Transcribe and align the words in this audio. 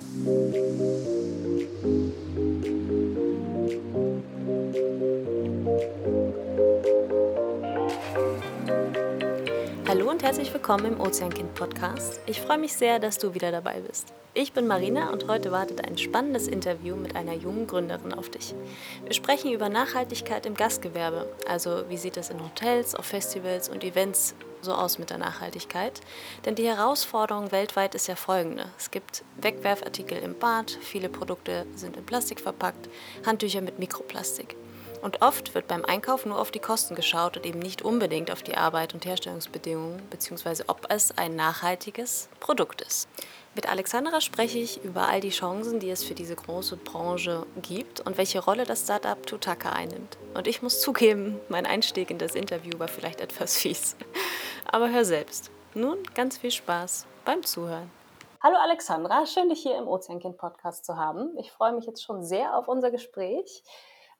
thank 0.00 0.24
you 1.84 2.16
und 10.20 10.26
herzlich 10.26 10.52
willkommen 10.52 10.84
im 10.84 11.00
Ozeankind 11.00 11.54
Podcast. 11.54 12.20
Ich 12.26 12.42
freue 12.42 12.58
mich 12.58 12.74
sehr, 12.74 12.98
dass 12.98 13.16
du 13.16 13.32
wieder 13.32 13.50
dabei 13.50 13.80
bist. 13.80 14.12
Ich 14.34 14.52
bin 14.52 14.66
Marina 14.66 15.08
und 15.08 15.28
heute 15.28 15.50
wartet 15.50 15.82
ein 15.82 15.96
spannendes 15.96 16.46
Interview 16.46 16.94
mit 16.94 17.16
einer 17.16 17.32
jungen 17.32 17.66
Gründerin 17.66 18.12
auf 18.12 18.28
dich. 18.28 18.54
Wir 19.02 19.14
sprechen 19.14 19.50
über 19.50 19.70
Nachhaltigkeit 19.70 20.44
im 20.44 20.52
Gastgewerbe, 20.52 21.26
also 21.48 21.88
wie 21.88 21.96
sieht 21.96 22.18
es 22.18 22.28
in 22.28 22.44
Hotels, 22.44 22.94
auf 22.94 23.06
Festivals 23.06 23.70
und 23.70 23.82
Events 23.82 24.34
so 24.60 24.74
aus 24.74 24.98
mit 24.98 25.08
der 25.08 25.16
Nachhaltigkeit. 25.16 26.02
Denn 26.44 26.54
die 26.54 26.68
Herausforderung 26.68 27.50
weltweit 27.50 27.94
ist 27.94 28.06
ja 28.06 28.14
folgende. 28.14 28.66
Es 28.76 28.90
gibt 28.90 29.24
Wegwerfartikel 29.40 30.18
im 30.18 30.38
Bad, 30.38 30.70
viele 30.82 31.08
Produkte 31.08 31.64
sind 31.76 31.96
in 31.96 32.04
Plastik 32.04 32.40
verpackt, 32.40 32.90
Handtücher 33.24 33.62
mit 33.62 33.78
Mikroplastik. 33.78 34.54
Und 35.02 35.22
oft 35.22 35.54
wird 35.54 35.66
beim 35.66 35.84
Einkauf 35.84 36.26
nur 36.26 36.38
auf 36.38 36.50
die 36.50 36.58
Kosten 36.58 36.94
geschaut 36.94 37.36
und 37.36 37.46
eben 37.46 37.58
nicht 37.58 37.82
unbedingt 37.82 38.30
auf 38.30 38.42
die 38.42 38.56
Arbeit 38.56 38.92
und 38.92 39.06
Herstellungsbedingungen, 39.06 40.02
beziehungsweise 40.10 40.64
ob 40.68 40.86
es 40.90 41.16
ein 41.16 41.36
nachhaltiges 41.36 42.28
Produkt 42.38 42.82
ist. 42.82 43.08
Mit 43.54 43.68
Alexandra 43.68 44.20
spreche 44.20 44.58
ich 44.58 44.84
über 44.84 45.08
all 45.08 45.20
die 45.20 45.30
Chancen, 45.30 45.80
die 45.80 45.90
es 45.90 46.04
für 46.04 46.14
diese 46.14 46.36
große 46.36 46.76
Branche 46.76 47.46
gibt 47.62 48.00
und 48.00 48.18
welche 48.18 48.44
Rolle 48.44 48.64
das 48.64 48.82
Startup 48.82 49.26
Tutaka 49.26 49.70
einnimmt. 49.70 50.18
Und 50.34 50.46
ich 50.46 50.60
muss 50.60 50.80
zugeben, 50.80 51.40
mein 51.48 51.66
Einstieg 51.66 52.10
in 52.10 52.18
das 52.18 52.34
Interview 52.34 52.78
war 52.78 52.88
vielleicht 52.88 53.20
etwas 53.20 53.56
fies. 53.56 53.96
Aber 54.66 54.90
hör 54.90 55.04
selbst. 55.04 55.50
Nun 55.74 55.98
ganz 56.14 56.36
viel 56.36 56.50
Spaß 56.50 57.06
beim 57.24 57.42
Zuhören. 57.42 57.90
Hallo 58.42 58.56
Alexandra, 58.56 59.26
schön 59.26 59.50
dich 59.50 59.60
hier 59.60 59.76
im 59.76 59.86
Ozeankind 59.86 60.38
Podcast 60.38 60.84
zu 60.84 60.96
haben. 60.96 61.36
Ich 61.38 61.52
freue 61.52 61.72
mich 61.72 61.86
jetzt 61.86 62.02
schon 62.02 62.22
sehr 62.22 62.56
auf 62.56 62.68
unser 62.68 62.90
Gespräch. 62.90 63.62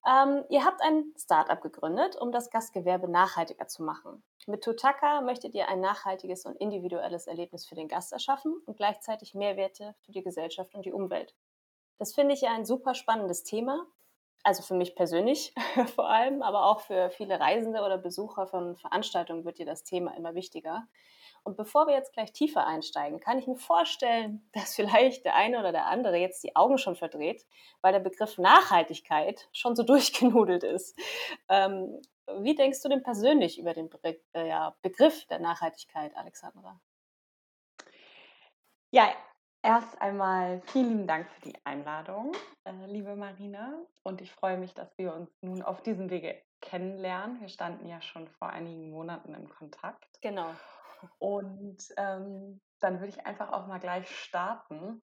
Ähm, 0.07 0.45
ihr 0.49 0.65
habt 0.65 0.81
ein 0.83 1.13
Startup 1.19 1.61
gegründet, 1.61 2.17
um 2.17 2.33
das 2.33 2.51
Gastgewerbe 2.51 3.09
nachhaltiger 3.09 3.67
zu 3.69 3.83
machen. 3.83 4.23
Mit 4.47 4.65
Tutaka 4.65 5.21
möchtet 5.21 5.55
ihr 5.55 5.69
ein 5.69 5.81
nachhaltiges 5.81 6.47
und 6.47 6.57
individuelles 6.57 7.27
Erlebnis 7.27 7.67
für 7.67 7.75
den 7.75 7.89
Gast 7.89 8.13
erschaffen 8.13 8.55
und 8.65 8.77
gleichzeitig 8.77 9.35
Mehrwerte 9.35 9.95
für 10.01 10.13
die 10.13 10.23
Gesellschaft 10.23 10.75
und 10.75 10.87
die 10.87 10.93
Umwelt. 10.93 11.35
Das 11.99 12.15
finde 12.15 12.33
ich 12.33 12.41
ja 12.41 12.55
ein 12.55 12.65
super 12.65 12.95
spannendes 12.95 13.45
Thema. 13.45 13.87
Also 14.43 14.63
für 14.63 14.75
mich 14.75 14.97
persönlich 14.97 15.55
vor 15.95 16.09
allem, 16.09 16.41
aber 16.41 16.65
auch 16.65 16.81
für 16.81 17.11
viele 17.11 17.39
Reisende 17.39 17.83
oder 17.83 17.99
Besucher 17.99 18.47
von 18.47 18.77
Veranstaltungen 18.77 19.45
wird 19.45 19.59
dir 19.59 19.67
das 19.67 19.85
Thema 19.85 20.17
immer 20.17 20.35
wichtiger. 20.35 20.89
Und 21.45 21.57
bevor 21.57 21.87
wir 21.87 21.95
jetzt 21.95 22.13
gleich 22.13 22.33
tiefer 22.33 22.67
einsteigen, 22.67 23.21
kann 23.21 23.39
ich 23.39 23.47
mir 23.47 23.57
vorstellen, 23.57 24.49
dass 24.53 24.75
vielleicht 24.75 25.25
der 25.25 25.35
eine 25.35 25.59
oder 25.59 25.73
der 25.73 25.87
andere 25.87 26.17
jetzt 26.17 26.43
die 26.45 26.57
Augen 26.57 26.79
schon 26.79 26.97
verdreht, 26.97 27.47
weil 27.81 27.93
der 27.93 28.01
Begriff 28.01 28.39
Nachhaltigkeit 28.39 29.49
schon 29.53 29.77
so 29.77 29.83
durchgenudelt 29.85 30.65
ist. 30.65 30.99
Ähm, 31.49 32.01
wie 32.39 32.55
denkst 32.55 32.83
du 32.83 32.89
denn 32.89 33.03
persönlich 33.03 33.59
über 33.59 33.75
den 33.75 33.91
Be 33.91 34.21
äh, 34.35 34.49
ja, 34.49 34.77
Begriff 34.83 35.27
der 35.27 35.41
Nachhaltigkeit, 35.41 36.17
Alexandra? 36.17 36.81
Ja, 38.93 39.13
erst 39.63 40.01
einmal 40.01 40.63
vielen 40.67 40.89
lieben 40.89 41.07
Dank 41.07 41.29
für 41.31 41.41
die 41.43 41.55
Einladung, 41.65 42.33
äh, 42.65 42.87
liebe 42.87 43.17
Marina. 43.17 43.75
Und 44.03 44.21
ich 44.21 44.31
freue 44.33 44.59
mich, 44.59 44.75
dass 44.75 44.97
wir 44.99 45.15
uns 45.15 45.31
nun 45.43 45.63
auf 45.63 45.83
diesem 45.83 46.11
Wege 46.11 46.41
kennenlernen. 46.61 47.41
Wir 47.41 47.49
standen 47.49 47.87
ja 47.87 48.01
schon 48.01 48.29
vor 48.29 48.51
einigen 48.51 48.91
Monaten 48.91 49.35
im 49.35 49.49
Kontakt. 49.49 50.21
Genau. 50.21 50.51
Und 51.19 51.79
ähm, 51.97 52.61
dann 52.81 53.01
würde 53.01 53.09
ich 53.09 53.27
einfach 53.27 53.53
auch 53.53 53.67
mal 53.67 53.79
gleich 53.79 54.09
starten 54.09 55.03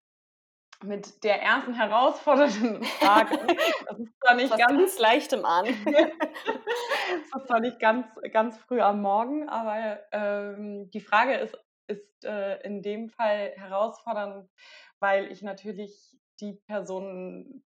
mit 0.84 1.24
der 1.24 1.42
ersten 1.42 1.74
herausfordernden 1.74 2.84
Frage. 2.84 3.38
Das 3.88 4.00
ist 4.00 4.14
zwar 4.20 4.36
nicht 4.36 4.52
Was 4.52 4.60
ganz 4.60 5.00
leichtem 5.00 5.46
an. 5.46 5.66
das 5.86 7.42
ist 7.42 7.48
zwar 7.48 7.60
nicht 7.60 7.80
ganz, 7.80 8.06
ganz 8.32 8.58
früh 8.58 8.82
am 8.82 9.02
Morgen, 9.02 9.50
aber 9.50 10.00
ähm, 10.12 10.90
die 10.92 11.00
Frage 11.00 11.36
ist, 11.36 11.58
ist 11.88 12.26
äh, 12.26 12.62
in 12.62 12.82
dem 12.82 13.10
Fall 13.10 13.54
herausfordernd, 13.56 14.50
weil 15.00 15.32
ich 15.32 15.42
natürlich 15.42 16.18
die 16.42 16.54
Person 16.68 17.64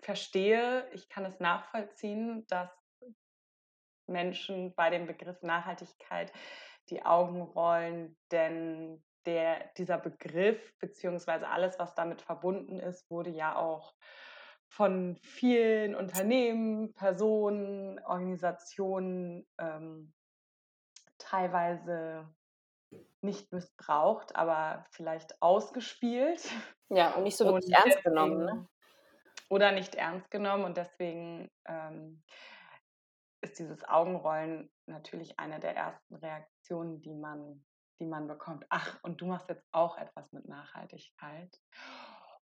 verstehe, 0.00 0.88
ich 0.92 1.08
kann 1.08 1.24
es 1.24 1.38
nachvollziehen, 1.38 2.44
dass 2.48 2.70
Menschen 4.08 4.74
bei 4.74 4.90
dem 4.90 5.06
Begriff 5.06 5.42
Nachhaltigkeit 5.42 6.32
die 6.90 7.04
Augen 7.04 7.42
rollen, 7.42 8.16
denn 8.30 9.02
der, 9.26 9.70
dieser 9.76 9.98
Begriff 9.98 10.76
beziehungsweise 10.78 11.48
alles, 11.48 11.78
was 11.78 11.94
damit 11.94 12.22
verbunden 12.22 12.80
ist, 12.80 13.08
wurde 13.10 13.30
ja 13.30 13.56
auch 13.56 13.94
von 14.66 15.16
vielen 15.22 15.94
Unternehmen, 15.94 16.94
Personen, 16.94 18.00
Organisationen 18.04 19.46
ähm, 19.58 20.12
teilweise 21.18 22.26
nicht 23.20 23.52
missbraucht, 23.52 24.34
aber 24.34 24.84
vielleicht 24.90 25.40
ausgespielt. 25.40 26.42
Ja, 26.88 27.12
und 27.14 27.24
nicht 27.24 27.36
so 27.36 27.44
wirklich 27.44 27.72
ernst 27.72 27.98
deswegen, 27.98 28.10
genommen. 28.10 28.44
Ne? 28.44 28.68
Oder 29.48 29.72
nicht 29.72 29.94
ernst 29.94 30.30
genommen 30.30 30.64
und 30.64 30.76
deswegen 30.76 31.50
ähm, 31.66 32.22
ist 33.42 33.58
dieses 33.58 33.86
Augenrollen 33.88 34.70
natürlich 34.86 35.38
eine 35.38 35.60
der 35.60 35.76
ersten 35.76 36.14
Reaktionen, 36.14 37.02
die 37.02 37.14
man, 37.14 37.64
die 38.00 38.06
man 38.06 38.28
bekommt. 38.28 38.64
Ach, 38.70 38.98
und 39.02 39.20
du 39.20 39.26
machst 39.26 39.48
jetzt 39.48 39.66
auch 39.72 39.98
etwas 39.98 40.32
mit 40.32 40.46
Nachhaltigkeit. 40.46 41.60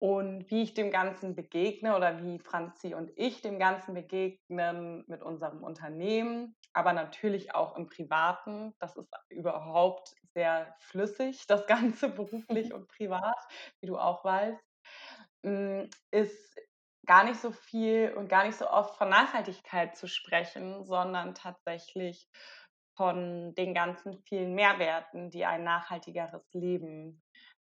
Und 0.03 0.51
wie 0.51 0.63
ich 0.63 0.73
dem 0.73 0.91
Ganzen 0.91 1.35
begegne 1.35 1.95
oder 1.95 2.23
wie 2.23 2.39
Franzi 2.39 2.95
und 2.95 3.13
ich 3.17 3.43
dem 3.43 3.59
Ganzen 3.59 3.93
begegnen 3.93 5.05
mit 5.07 5.23
unserem 5.23 5.63
Unternehmen, 5.63 6.57
aber 6.73 6.95
natürlich 6.95 7.55
auch 7.55 7.77
im 7.77 7.87
Privaten. 7.87 8.75
Das 8.79 8.97
ist 8.97 9.11
überhaupt 9.29 10.15
sehr 10.35 10.75
flüssig, 10.79 11.47
das 11.47 11.67
Ganze 11.67 12.09
beruflich 12.09 12.73
und 12.75 12.89
privat, 12.89 13.37
wie 13.81 13.89
du 13.89 13.99
auch 13.99 14.25
weißt, 14.25 14.65
hm, 15.45 15.91
ist 16.11 16.59
gar 17.11 17.25
nicht 17.25 17.41
so 17.41 17.51
viel 17.51 18.15
und 18.17 18.29
gar 18.29 18.47
nicht 18.47 18.57
so 18.57 18.71
oft 18.71 18.97
von 18.97 19.09
Nachhaltigkeit 19.09 19.97
zu 19.97 20.07
sprechen, 20.07 20.85
sondern 20.85 21.35
tatsächlich 21.35 22.29
von 22.97 23.53
den 23.57 23.75
ganzen 23.75 24.23
vielen 24.29 24.55
Mehrwerten, 24.55 25.29
die 25.29 25.45
ein 25.45 25.65
nachhaltigeres 25.65 26.49
Leben 26.53 27.21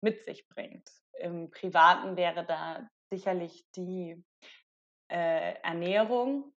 mit 0.03 0.25
sich 0.25 0.47
bringt. 0.47 0.89
Im 1.19 1.51
Privaten 1.51 2.17
wäre 2.17 2.47
da 2.47 2.89
sicherlich 3.13 3.63
die 3.75 4.25
äh, 5.11 5.53
Ernährung, 5.61 6.51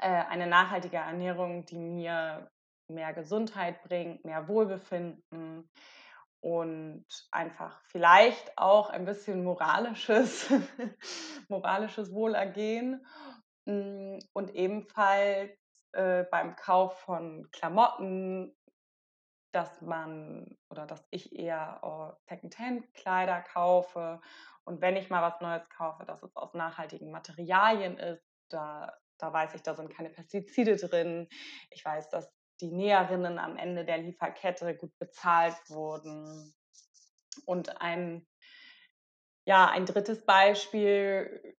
äh, 0.00 0.08
eine 0.08 0.48
nachhaltige 0.48 0.96
Ernährung, 0.96 1.64
die 1.64 1.78
mir 1.78 2.50
mehr 2.90 3.12
Gesundheit 3.12 3.84
bringt, 3.84 4.24
mehr 4.24 4.48
Wohlbefinden, 4.48 5.70
und 6.40 7.06
einfach 7.30 7.80
vielleicht 7.86 8.56
auch 8.56 8.90
ein 8.90 9.04
bisschen 9.04 9.44
moralisches, 9.44 10.48
moralisches 11.48 12.12
Wohlergehen 12.12 13.04
hm, 13.66 14.18
und 14.32 14.54
ebenfalls 14.54 15.50
äh, 15.92 16.24
beim 16.30 16.56
Kauf 16.56 16.98
von 17.00 17.48
Klamotten, 17.50 18.54
dass 19.52 19.80
man 19.80 20.56
oder 20.70 20.86
dass 20.86 21.06
ich 21.10 21.34
eher 21.34 21.80
äh, 21.82 22.28
Secondhand-Kleider 22.28 23.42
kaufe 23.42 24.20
und 24.68 24.82
wenn 24.82 24.96
ich 24.96 25.08
mal 25.08 25.22
was 25.22 25.40
Neues 25.40 25.66
kaufe, 25.70 26.04
dass 26.04 26.22
es 26.22 26.36
aus 26.36 26.52
nachhaltigen 26.52 27.10
Materialien 27.10 27.96
ist. 27.96 28.22
Da, 28.50 28.94
da 29.16 29.32
weiß 29.32 29.54
ich, 29.54 29.62
da 29.62 29.74
sind 29.74 29.88
keine 29.88 30.10
Pestizide 30.10 30.76
drin. 30.76 31.26
Ich 31.70 31.82
weiß, 31.82 32.10
dass 32.10 32.30
die 32.60 32.70
Näherinnen 32.70 33.38
am 33.38 33.56
Ende 33.56 33.84
der 33.84 33.98
Lieferkette 33.98 34.76
gut 34.76 34.96
bezahlt 34.98 35.56
wurden. 35.68 36.54
Und 37.46 37.80
ein, 37.80 38.26
ja, 39.46 39.68
ein 39.68 39.86
drittes 39.86 40.24
Beispiel, 40.24 41.56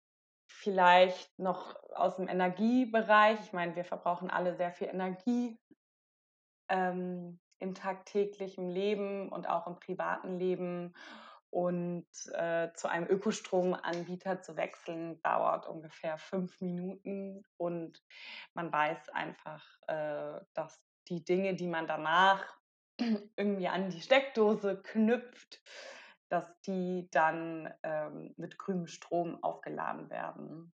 vielleicht 0.46 1.38
noch 1.38 1.76
aus 1.94 2.16
dem 2.16 2.28
Energiebereich. 2.28 3.38
Ich 3.40 3.52
meine, 3.52 3.76
wir 3.76 3.84
verbrauchen 3.84 4.30
alle 4.30 4.56
sehr 4.56 4.72
viel 4.72 4.88
Energie 4.88 5.58
ähm, 6.68 7.38
im 7.58 7.74
tagtäglichen 7.74 8.68
Leben 8.68 9.28
und 9.30 9.48
auch 9.48 9.66
im 9.66 9.78
privaten 9.78 10.38
Leben. 10.38 10.94
Und 11.50 12.06
äh, 12.34 12.70
zu 12.74 12.88
einem 12.88 13.06
Ökostromanbieter 13.06 14.42
zu 14.42 14.56
wechseln, 14.56 15.20
dauert 15.22 15.66
ungefähr 15.66 16.18
fünf 16.18 16.60
Minuten. 16.60 17.42
Und 17.56 18.02
man 18.52 18.70
weiß 18.70 19.08
einfach, 19.10 19.64
äh, 19.86 20.40
dass 20.52 20.87
die 21.08 21.24
Dinge, 21.24 21.54
die 21.54 21.66
man 21.66 21.86
danach 21.86 22.44
irgendwie 23.36 23.68
an 23.68 23.90
die 23.90 24.00
Steckdose 24.00 24.80
knüpft, 24.82 25.62
dass 26.28 26.60
die 26.62 27.08
dann 27.10 27.72
ähm, 27.82 28.34
mit 28.36 28.58
grünem 28.58 28.86
Strom 28.86 29.42
aufgeladen 29.42 30.10
werden. 30.10 30.72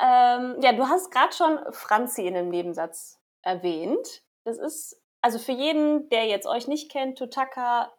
Ähm, 0.00 0.56
ja, 0.60 0.72
du 0.72 0.88
hast 0.88 1.10
gerade 1.10 1.32
schon 1.32 1.58
Franzi 1.72 2.26
in 2.26 2.34
dem 2.34 2.48
Nebensatz 2.48 3.20
erwähnt. 3.42 4.22
Das 4.44 4.58
ist, 4.58 5.02
also 5.20 5.38
für 5.38 5.52
jeden, 5.52 6.08
der 6.08 6.26
jetzt 6.26 6.46
euch 6.46 6.68
nicht 6.68 6.90
kennt, 6.90 7.18
Tutaka 7.18 7.92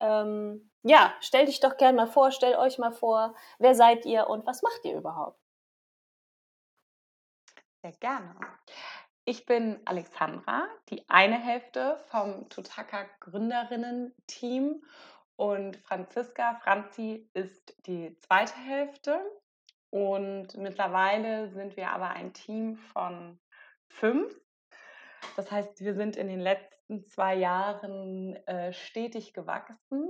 ähm, 0.00 0.70
ja, 0.82 1.14
stell 1.20 1.46
dich 1.46 1.60
doch 1.60 1.76
gerne 1.76 1.96
mal 1.96 2.06
vor, 2.06 2.30
stell 2.30 2.54
euch 2.56 2.78
mal 2.78 2.92
vor, 2.92 3.34
wer 3.58 3.74
seid 3.74 4.06
ihr 4.06 4.28
und 4.28 4.46
was 4.46 4.62
macht 4.62 4.84
ihr 4.84 4.96
überhaupt? 4.96 5.38
Sehr 7.82 7.92
gerne. 7.92 8.34
Ich 9.30 9.44
bin 9.44 9.78
Alexandra, 9.84 10.66
die 10.88 11.06
eine 11.10 11.38
Hälfte 11.38 11.98
vom 12.06 12.48
Tutaka 12.48 13.04
Gründerinnen-Team 13.20 14.82
und 15.36 15.76
Franziska 15.76 16.58
Franzi 16.64 17.28
ist 17.34 17.76
die 17.86 18.16
zweite 18.20 18.56
Hälfte. 18.56 19.20
Und 19.90 20.56
mittlerweile 20.56 21.50
sind 21.50 21.76
wir 21.76 21.90
aber 21.90 22.08
ein 22.08 22.32
Team 22.32 22.78
von 22.78 23.38
fünf. 23.90 24.34
Das 25.36 25.50
heißt, 25.50 25.82
wir 25.82 25.92
sind 25.92 26.16
in 26.16 26.28
den 26.28 26.40
letzten 26.40 27.04
zwei 27.04 27.34
Jahren 27.34 28.34
äh, 28.46 28.72
stetig 28.72 29.34
gewachsen. 29.34 30.08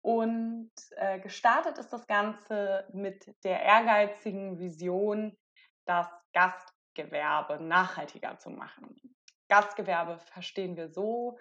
Und 0.00 0.70
äh, 0.92 1.18
gestartet 1.18 1.78
ist 1.78 1.92
das 1.92 2.06
Ganze 2.06 2.86
mit 2.92 3.34
der 3.42 3.62
ehrgeizigen 3.62 4.60
Vision, 4.60 5.36
das 5.86 6.06
Gastgewerbe 6.94 7.62
nachhaltiger 7.62 8.38
zu 8.38 8.50
machen. 8.50 8.96
Gastgewerbe 9.48 10.18
verstehen 10.18 10.76
wir 10.76 10.88
so, 10.88 11.38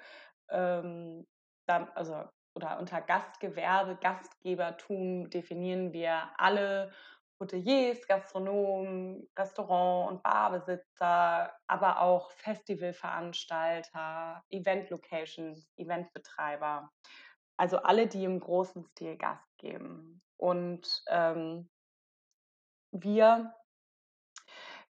ähm, 0.49 1.27
dann, 1.67 1.89
also 1.89 2.23
oder 2.55 2.79
unter 2.79 3.01
Gastgewerbe, 3.01 3.95
Gastgebertum 3.95 5.29
definieren 5.29 5.91
wir 5.91 6.29
alle 6.37 6.91
Hoteliers, 7.39 8.05
Gastronomen, 8.07 9.27
Restaurant- 9.37 10.11
und 10.11 10.23
Barbesitzer, 10.23 11.51
aber 11.67 12.01
auch 12.01 12.31
Festivalveranstalter, 12.31 14.43
Event-Locations, 14.49 15.67
Eventbetreiber. 15.75 16.91
Also 17.57 17.77
alle, 17.77 18.07
die 18.07 18.23
im 18.23 18.39
großen 18.39 18.83
Stil 18.83 19.17
Gast 19.17 19.57
geben. 19.57 20.21
Und 20.37 21.03
ähm, 21.07 21.69
wir, 22.91 23.53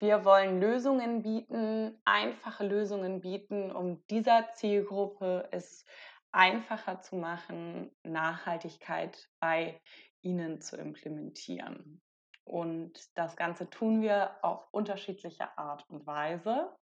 wir 0.01 0.25
wollen 0.25 0.61
Lösungen 0.61 1.23
bieten, 1.23 2.01
einfache 2.05 2.67
Lösungen 2.67 3.21
bieten, 3.21 3.73
um 3.73 4.07
dieser 4.07 4.53
Zielgruppe 4.55 5.49
es 5.51 5.85
einfacher 6.31 7.01
zu 7.01 7.17
machen, 7.17 7.91
Nachhaltigkeit 8.05 9.29
bei 9.41 9.81
ihnen 10.21 10.61
zu 10.61 10.77
implementieren. 10.77 12.01
Und 12.45 12.93
das 13.15 13.37
Ganze 13.37 13.69
tun 13.69 14.01
wir 14.01 14.43
auf 14.43 14.67
unterschiedliche 14.73 15.57
Art 15.59 15.89
und 15.91 16.07
Weise. 16.07 16.75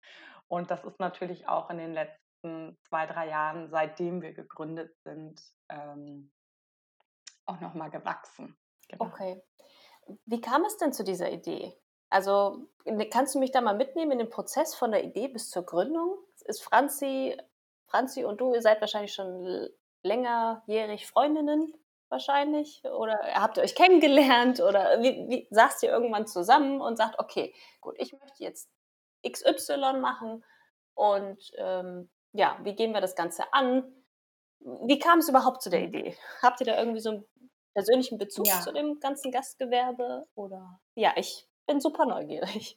Und 0.46 0.70
das 0.70 0.84
ist 0.84 1.00
natürlich 1.00 1.48
auch 1.48 1.70
in 1.70 1.78
den 1.78 1.92
letzten 1.92 2.78
zwei, 2.82 3.06
drei 3.06 3.28
Jahren, 3.28 3.68
seitdem 3.68 4.22
wir 4.22 4.32
gegründet 4.32 4.96
sind, 5.02 5.42
ähm, 5.68 6.30
auch 7.46 7.60
nochmal 7.60 7.90
gewachsen. 7.90 8.56
Genau. 8.88 9.06
Okay. 9.06 9.42
Wie 10.24 10.40
kam 10.40 10.64
es 10.64 10.76
denn 10.76 10.92
zu 10.92 11.02
dieser 11.02 11.30
Idee? 11.30 11.76
Also 12.08 12.67
ne, 12.85 13.08
kannst 13.08 13.35
du 13.35 13.38
mich 13.38 13.50
da 13.50 13.61
mal 13.61 13.76
mitnehmen 13.76 14.12
in 14.12 14.19
den 14.19 14.31
Prozess 14.31 14.75
von 14.75 14.93
der 14.93 15.05
Idee 15.05 15.29
bis 15.29 15.50
zur 15.50 15.64
Gründung? 15.64 16.19
Ist 16.44 16.62
Franzi, 16.62 17.37
Franzi 17.87 18.25
und 18.25 18.41
du, 18.41 18.55
ihr 18.55 18.62
seid 18.62 18.81
wahrscheinlich 18.81 19.14
schon 19.14 19.69
längerjährig 20.03 21.06
Freundinnen 21.06 21.75
wahrscheinlich? 22.08 22.82
Oder 22.85 23.19
habt 23.35 23.56
ihr 23.56 23.64
euch 23.64 23.75
kennengelernt? 23.75 24.61
Oder 24.61 25.03
wie, 25.03 25.26
wie 25.29 25.49
saßt 25.50 25.82
ihr 25.82 25.91
irgendwann 25.91 26.26
zusammen 26.26 26.81
und 26.81 26.97
sagt, 26.97 27.19
okay, 27.19 27.55
gut, 27.81 27.97
ich 27.99 28.12
möchte 28.12 28.44
jetzt 28.44 28.70
XY 29.29 29.99
machen 30.00 30.44
und 30.94 31.52
ähm, 31.56 32.09
ja, 32.32 32.59
wie 32.62 32.75
gehen 32.75 32.93
wir 32.93 33.00
das 33.00 33.17
Ganze 33.17 33.52
an? 33.52 33.85
Wie 34.61 34.99
kam 34.99 35.19
es 35.19 35.29
überhaupt 35.29 35.62
zu 35.62 35.70
der. 35.70 35.82
Idee? 35.82 36.17
Habt 36.43 36.61
ihr 36.61 36.67
da 36.67 36.79
irgendwie 36.79 37.00
so 37.00 37.11
einen 37.11 37.26
persönlichen 37.75 38.19
Bezug 38.19 38.47
ja. 38.47 38.61
zu 38.61 38.73
dem 38.73 39.00
ganzen 39.00 39.31
Gastgewerbe? 39.31 40.26
Oder 40.35 40.81
ja, 40.94 41.12
ich 41.17 41.49
bin 41.66 41.80
super 41.80 42.06
neugierig. 42.06 42.76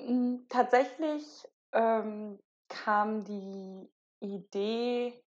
Hm, 0.00 0.46
tatsächlich 0.48 1.24
ähm, 1.72 2.38
kam 2.68 3.24
die 3.24 3.90
Idee 4.20 5.20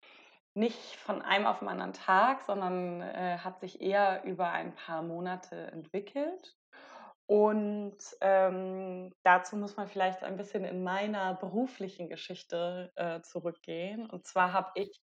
nicht 0.53 0.95
von 0.97 1.21
einem 1.21 1.45
auf 1.45 1.59
den 1.59 1.67
anderen 1.67 1.93
Tag, 1.93 2.41
sondern 2.41 3.01
äh, 3.01 3.37
hat 3.39 3.59
sich 3.61 3.81
eher 3.81 4.23
über 4.25 4.51
ein 4.51 4.75
paar 4.75 5.01
Monate 5.01 5.67
entwickelt. 5.71 6.55
Und 7.27 7.97
ähm, 8.21 9.13
dazu 9.23 9.55
muss 9.55 9.77
man 9.77 9.87
vielleicht 9.87 10.23
ein 10.23 10.35
bisschen 10.35 10.65
in 10.65 10.83
meiner 10.83 11.35
beruflichen 11.35 12.09
Geschichte 12.09 12.91
äh, 12.95 13.21
zurückgehen. 13.21 14.09
Und 14.09 14.25
zwar 14.25 14.51
habe 14.51 14.71
ich, 14.75 14.99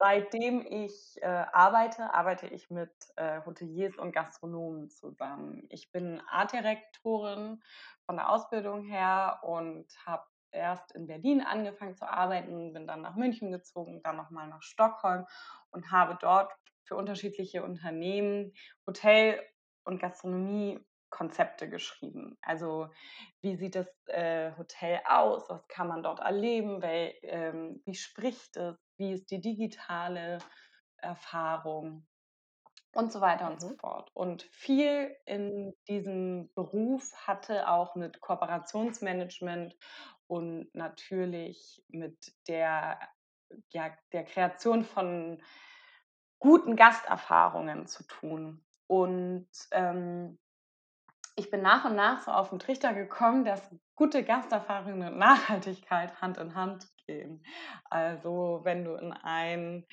seitdem 0.00 0.64
ich 0.66 1.18
äh, 1.20 1.26
arbeite, 1.26 2.14
arbeite 2.14 2.46
ich 2.46 2.70
mit 2.70 2.90
äh, 3.16 3.42
Hoteliers 3.44 3.98
und 3.98 4.12
Gastronomen 4.12 4.88
zusammen. 4.88 5.66
Ich 5.68 5.92
bin 5.92 6.22
Artdirektorin 6.26 7.62
von 8.06 8.16
der 8.16 8.30
Ausbildung 8.30 8.82
her 8.82 9.40
und 9.42 9.86
habe 10.06 10.24
erst 10.52 10.92
in 10.92 11.06
Berlin 11.06 11.42
angefangen 11.42 11.96
zu 11.96 12.08
arbeiten, 12.10 12.72
bin 12.72 12.86
dann 12.86 13.02
nach 13.02 13.14
München 13.14 13.52
gezogen, 13.52 14.02
dann 14.02 14.16
nochmal 14.16 14.48
nach 14.48 14.62
Stockholm 14.62 15.26
und 15.70 15.92
habe 15.92 16.16
dort 16.18 16.50
für 16.84 16.96
unterschiedliche 16.96 17.62
Unternehmen 17.62 18.54
Hotel- 18.86 19.38
und 19.84 20.00
Gastronomiekonzepte 20.00 21.68
geschrieben. 21.68 22.38
Also 22.40 22.88
wie 23.42 23.54
sieht 23.56 23.74
das 23.74 23.86
äh, 24.06 24.52
Hotel 24.56 25.00
aus? 25.06 25.48
Was 25.50 25.68
kann 25.68 25.88
man 25.88 26.02
dort 26.02 26.20
erleben? 26.20 26.82
Weil, 26.82 27.14
ähm, 27.22 27.82
wie 27.84 27.94
spricht 27.94 28.56
es? 28.56 28.89
Wie 29.00 29.14
ist 29.14 29.30
die 29.30 29.40
digitale 29.40 30.38
Erfahrung? 30.98 32.06
und 32.92 33.12
so 33.12 33.20
weiter 33.20 33.48
und 33.48 33.60
so 33.60 33.68
fort. 33.76 34.10
Und 34.14 34.42
viel 34.42 35.16
in 35.24 35.74
diesem 35.88 36.52
Beruf 36.54 37.14
hatte 37.26 37.68
auch 37.68 37.94
mit 37.94 38.20
Kooperationsmanagement 38.20 39.76
und 40.26 40.74
natürlich 40.74 41.84
mit 41.88 42.32
der, 42.48 42.98
ja, 43.70 43.96
der 44.12 44.24
Kreation 44.24 44.84
von 44.84 45.40
guten 46.40 46.74
Gasterfahrungen 46.74 47.86
zu 47.86 48.04
tun. 48.06 48.64
Und 48.86 49.48
ähm, 49.70 50.38
ich 51.36 51.50
bin 51.50 51.62
nach 51.62 51.84
und 51.84 51.94
nach 51.94 52.22
so 52.22 52.32
auf 52.32 52.50
den 52.50 52.58
Trichter 52.58 52.92
gekommen, 52.92 53.44
dass 53.44 53.62
gute 54.00 54.24
Gasterfahrungen 54.24 55.12
und 55.12 55.18
Nachhaltigkeit 55.18 56.22
Hand 56.22 56.38
in 56.38 56.54
Hand 56.54 56.88
gehen. 57.06 57.44
Also 57.90 58.60
wenn 58.62 58.82
du 58.82 58.94
in 58.94 59.12
ein 59.12 59.86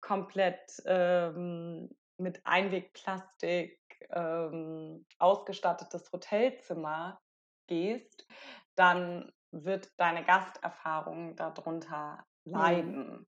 komplett 0.00 0.82
ähm, 0.84 1.90
mit 2.18 2.44
Einwegplastik 2.44 3.78
ähm, 4.10 5.06
ausgestattetes 5.20 6.10
Hotelzimmer 6.10 7.20
gehst, 7.68 8.26
dann 8.74 9.32
wird 9.52 9.92
deine 9.96 10.24
Gasterfahrung 10.24 11.36
darunter 11.36 12.26
mhm. 12.44 12.52
leiden. 12.52 13.10
Mhm. 13.10 13.26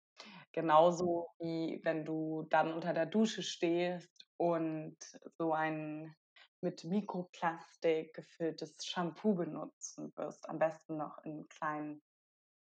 Genauso 0.50 1.28
wie 1.38 1.81
wenn 1.85 2.05
du 2.05 2.45
dann 2.50 2.73
unter 2.73 2.93
der 2.93 3.07
Dusche 3.07 3.45
stehst 3.45 4.26
und 4.37 4.97
so 5.38 5.52
ein 5.52 6.12
mit 6.66 6.82
Mikroplastik 6.82 8.12
gefülltes 8.12 8.85
Shampoo 8.85 9.37
benutzen 9.37 10.12
wirst, 10.16 10.49
am 10.49 10.58
besten 10.58 10.96
noch 10.96 11.18
in 11.23 11.49
kleinen 11.49 12.02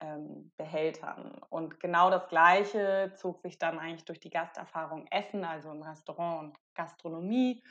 ähm, 0.02 0.52
Behältern. 0.58 1.42
Und 1.50 1.80
genau 1.80 2.10
das 2.10 2.28
Gleiche 2.28 3.14
zog 3.16 3.40
sich 3.40 3.58
dann 3.60 3.80
eigentlich 3.80 4.04
durch 4.04 4.20
die 4.20 4.30
Gasterfahrung 4.30 5.08
Essen, 5.08 5.46
also 5.46 5.72
im 5.72 5.82
Restaurant 5.82 6.50
und 6.50 6.58
Gastronomie, 6.76 7.64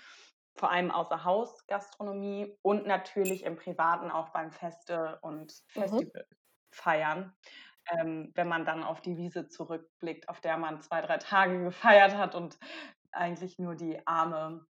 vor 0.57 0.71
allem 0.71 0.91
außer 0.91 1.23
Haus 1.23 1.67
Gastronomie 1.67 2.57
und 2.63 2.87
natürlich 2.87 3.45
im 3.45 3.57
Privaten 3.57 4.11
auch 4.11 4.31
beim 4.31 4.53
Feste 4.53 5.19
und 5.21 5.53
Festivalfeiern. 5.69 7.27
Mhm. 7.27 7.33
Ähm, 7.91 8.33
wenn 8.37 8.49
man 8.49 8.65
dann 8.65 8.85
auf 8.85 9.03
die 9.03 9.19
Wiese 9.19 9.49
zurückblickt, 9.49 10.31
auf 10.31 10.41
der 10.41 10.57
man 10.57 10.81
zwei, 10.81 11.03
drei 11.03 11.19
Tage 11.19 11.63
gefeiert 11.65 12.17
hat 12.17 12.35
und 12.35 12.59
eigentlich 13.11 13.59
nur 13.59 13.75
die 13.75 14.07
Arme 14.07 14.65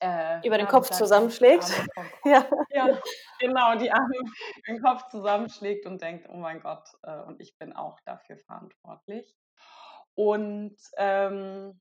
äh, 0.00 0.46
über 0.46 0.58
den 0.58 0.68
Kopf 0.68 0.90
zusammenschlägt. 0.90 1.64
Ja. 2.24 2.46
ja. 2.70 2.98
genau, 3.40 3.74
die 3.76 3.90
Arme 3.90 4.14
den 4.68 4.80
Kopf 4.80 5.08
zusammenschlägt 5.08 5.86
und 5.86 6.00
denkt, 6.00 6.28
oh 6.28 6.36
mein 6.36 6.60
Gott, 6.60 6.88
äh, 7.02 7.20
und 7.22 7.40
ich 7.40 7.58
bin 7.58 7.72
auch 7.72 7.98
dafür 8.04 8.38
verantwortlich. 8.38 9.36
Und 10.14 10.76
ähm, 10.96 11.80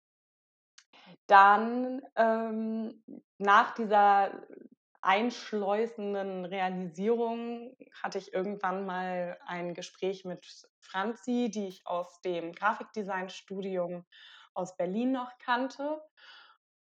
dann 1.28 2.02
ähm, 2.16 3.04
nach 3.38 3.74
dieser 3.76 4.32
einschleusenden 5.02 6.46
Realisierung 6.46 7.76
hatte 8.02 8.18
ich 8.20 8.34
irgendwann 8.34 8.86
mal 8.86 9.38
ein 9.46 9.74
Gespräch 9.74 10.26
mit 10.26 10.46
Franzi, 10.80 11.50
die 11.54 11.68
ich 11.68 11.86
aus 11.88 12.22
dem 12.22 12.52
Grafikdesign-Studium 12.52 14.06
aus 14.54 14.76
Berlin 14.78 15.12
noch 15.12 15.32
kannte 15.40 16.02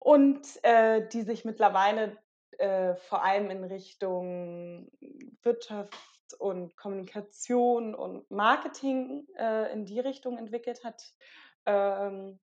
und 0.01 0.43
äh, 0.65 1.07
die 1.09 1.23
sich 1.23 1.45
mittlerweile 1.45 2.17
äh, 2.59 2.97
vor 2.97 3.23
allem 3.23 3.51
in 3.51 3.65
Richtung 3.65 4.91
Wirtschafts 5.43 6.35
und 6.39 6.77
Kommunikation 6.77 7.95
und 7.95 8.31
Marketing 8.31 9.27
äh, 9.37 9.73
in 9.73 9.85
die 9.85 10.01
Richtung 10.01 10.39
entwickelt 10.39 10.85
hat. 10.85 11.03
Ähm, 11.67 12.41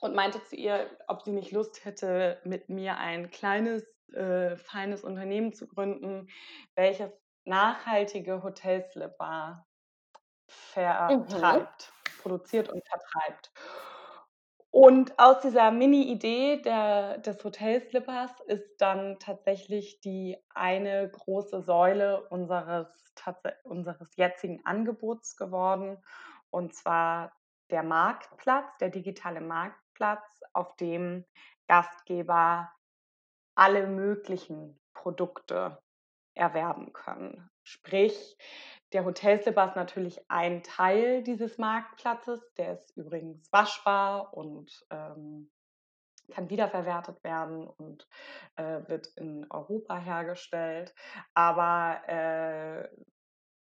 und 0.00 0.14
meinte 0.14 0.42
zu 0.44 0.56
ihr, 0.56 0.90
ob 1.08 1.22
sie 1.22 1.32
nicht 1.32 1.52
Lust 1.52 1.84
hätte, 1.84 2.40
mit 2.44 2.68
mir 2.68 2.98
ein 2.98 3.30
kleines, 3.30 3.82
äh, 4.12 4.56
feines 4.56 5.02
Unternehmen 5.02 5.54
zu 5.54 5.66
gründen, 5.66 6.28
welches 6.74 7.10
nachhaltige 7.44 8.42
Hotelslipper 8.42 9.66
vertreibt, 10.48 11.92
mhm. 11.92 12.22
produziert 12.22 12.68
und 12.68 12.86
vertreibt. 12.86 13.52
Und 14.78 15.18
aus 15.18 15.40
dieser 15.40 15.70
Mini-Idee 15.70 16.60
des 16.60 17.42
Hotelslippers 17.42 18.30
ist 18.44 18.76
dann 18.76 19.18
tatsächlich 19.18 20.02
die 20.02 20.36
eine 20.50 21.08
große 21.08 21.62
Säule 21.62 22.28
unseres, 22.28 22.86
unseres 23.62 24.14
jetzigen 24.16 24.60
Angebots 24.66 25.38
geworden. 25.38 25.96
Und 26.50 26.74
zwar 26.74 27.32
der 27.70 27.84
Marktplatz, 27.84 28.66
der 28.78 28.90
digitale 28.90 29.40
Marktplatz, 29.40 30.42
auf 30.52 30.76
dem 30.76 31.24
Gastgeber 31.68 32.70
alle 33.54 33.86
möglichen 33.86 34.78
Produkte 34.92 35.78
erwerben 36.36 36.92
können. 36.92 37.50
Sprich, 37.64 38.36
der 38.92 39.04
Hotelslipper 39.04 39.68
ist 39.68 39.76
natürlich 39.76 40.30
ein 40.30 40.62
Teil 40.62 41.22
dieses 41.22 41.58
Marktplatzes. 41.58 42.40
Der 42.54 42.74
ist 42.74 42.96
übrigens 42.96 43.50
waschbar 43.52 44.34
und 44.34 44.86
ähm, 44.90 45.50
kann 46.30 46.50
wiederverwertet 46.50 47.22
werden 47.24 47.66
und 47.66 48.08
äh, 48.56 48.80
wird 48.88 49.08
in 49.16 49.46
Europa 49.50 49.96
hergestellt. 49.96 50.94
Aber 51.34 52.02
äh, 52.08 52.88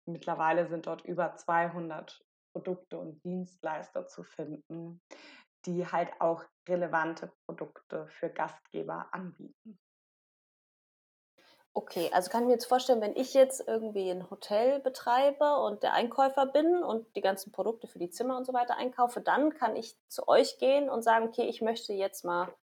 mittlerweile 0.06 0.66
sind 0.66 0.86
dort 0.86 1.04
über 1.04 1.36
200 1.36 2.24
Produkte 2.52 2.98
und 2.98 3.22
Dienstleister 3.24 4.06
zu 4.06 4.22
finden, 4.22 5.00
die 5.66 5.86
halt 5.86 6.12
auch 6.20 6.44
relevante 6.68 7.32
Produkte 7.46 8.06
für 8.08 8.30
Gastgeber 8.30 9.08
anbieten. 9.12 9.78
Okay, 11.76 12.08
also 12.12 12.30
kann 12.30 12.42
ich 12.44 12.46
mir 12.46 12.52
jetzt 12.52 12.66
vorstellen, 12.66 13.00
wenn 13.00 13.16
ich 13.16 13.34
jetzt 13.34 13.66
irgendwie 13.66 14.08
ein 14.08 14.30
Hotel 14.30 14.78
betreibe 14.78 15.56
und 15.58 15.82
der 15.82 15.92
Einkäufer 15.92 16.46
bin 16.46 16.84
und 16.84 17.16
die 17.16 17.20
ganzen 17.20 17.50
Produkte 17.50 17.88
für 17.88 17.98
die 17.98 18.10
Zimmer 18.10 18.36
und 18.36 18.44
so 18.44 18.52
weiter 18.52 18.76
einkaufe, 18.76 19.20
dann 19.20 19.52
kann 19.54 19.74
ich 19.74 19.96
zu 20.08 20.28
euch 20.28 20.58
gehen 20.58 20.88
und 20.88 21.02
sagen, 21.02 21.26
okay, 21.26 21.42
ich 21.48 21.62
möchte 21.62 21.92
jetzt 21.92 22.24
mal 22.24 22.54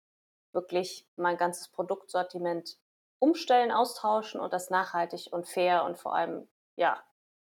wirklich 0.52 1.06
mein 1.16 1.36
ganzes 1.36 1.68
Produktsortiment 1.68 2.78
umstellen, 3.18 3.70
austauschen 3.70 4.40
und 4.40 4.52
das 4.54 4.70
nachhaltig 4.70 5.28
und 5.30 5.46
fair 5.46 5.84
und 5.84 5.98
vor 5.98 6.14
allem, 6.14 6.48
ja, 6.76 7.02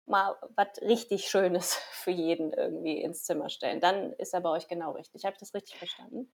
mal 0.06 0.36
was 0.56 0.82
richtig 0.82 1.28
Schönes 1.30 1.74
für 1.92 2.10
jeden 2.10 2.52
irgendwie 2.52 3.00
ins 3.00 3.24
Zimmer 3.24 3.48
stellen. 3.48 3.80
Dann 3.80 4.12
ist 4.14 4.34
er 4.34 4.42
bei 4.42 4.50
euch 4.50 4.68
genau 4.68 4.92
richtig. 4.92 5.24
Habe 5.24 5.32
ich 5.34 5.40
das 5.40 5.54
richtig 5.54 5.78
verstanden? 5.78 6.30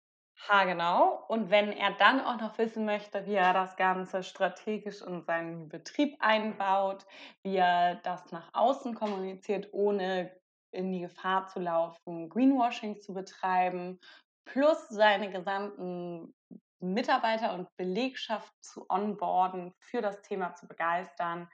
Ha, 0.47 0.63
genau. 0.63 1.25
Und 1.27 1.49
wenn 1.49 1.71
er 1.71 1.91
dann 1.91 2.21
auch 2.21 2.39
noch 2.39 2.57
wissen 2.57 2.85
möchte, 2.85 3.25
wie 3.25 3.33
er 3.33 3.53
das 3.53 3.75
Ganze 3.75 4.23
strategisch 4.23 5.01
in 5.01 5.21
seinen 5.21 5.67
Betrieb 5.67 6.15
einbaut, 6.19 7.05
wie 7.43 7.57
er 7.57 7.95
das 7.95 8.31
nach 8.31 8.49
außen 8.53 8.95
kommuniziert, 8.95 9.67
ohne 9.73 10.31
in 10.71 10.91
die 10.91 11.01
Gefahr 11.01 11.47
zu 11.47 11.59
laufen, 11.59 12.29
Greenwashing 12.29 12.99
zu 13.01 13.13
betreiben, 13.13 13.99
plus 14.45 14.87
seine 14.87 15.29
gesamten 15.29 16.33
Mitarbeiter 16.79 17.53
und 17.53 17.67
Belegschaft 17.75 18.53
zu 18.61 18.85
onboarden, 18.89 19.73
für 19.79 20.01
das 20.01 20.21
Thema 20.21 20.55
zu 20.55 20.67
begeistern, 20.67 21.49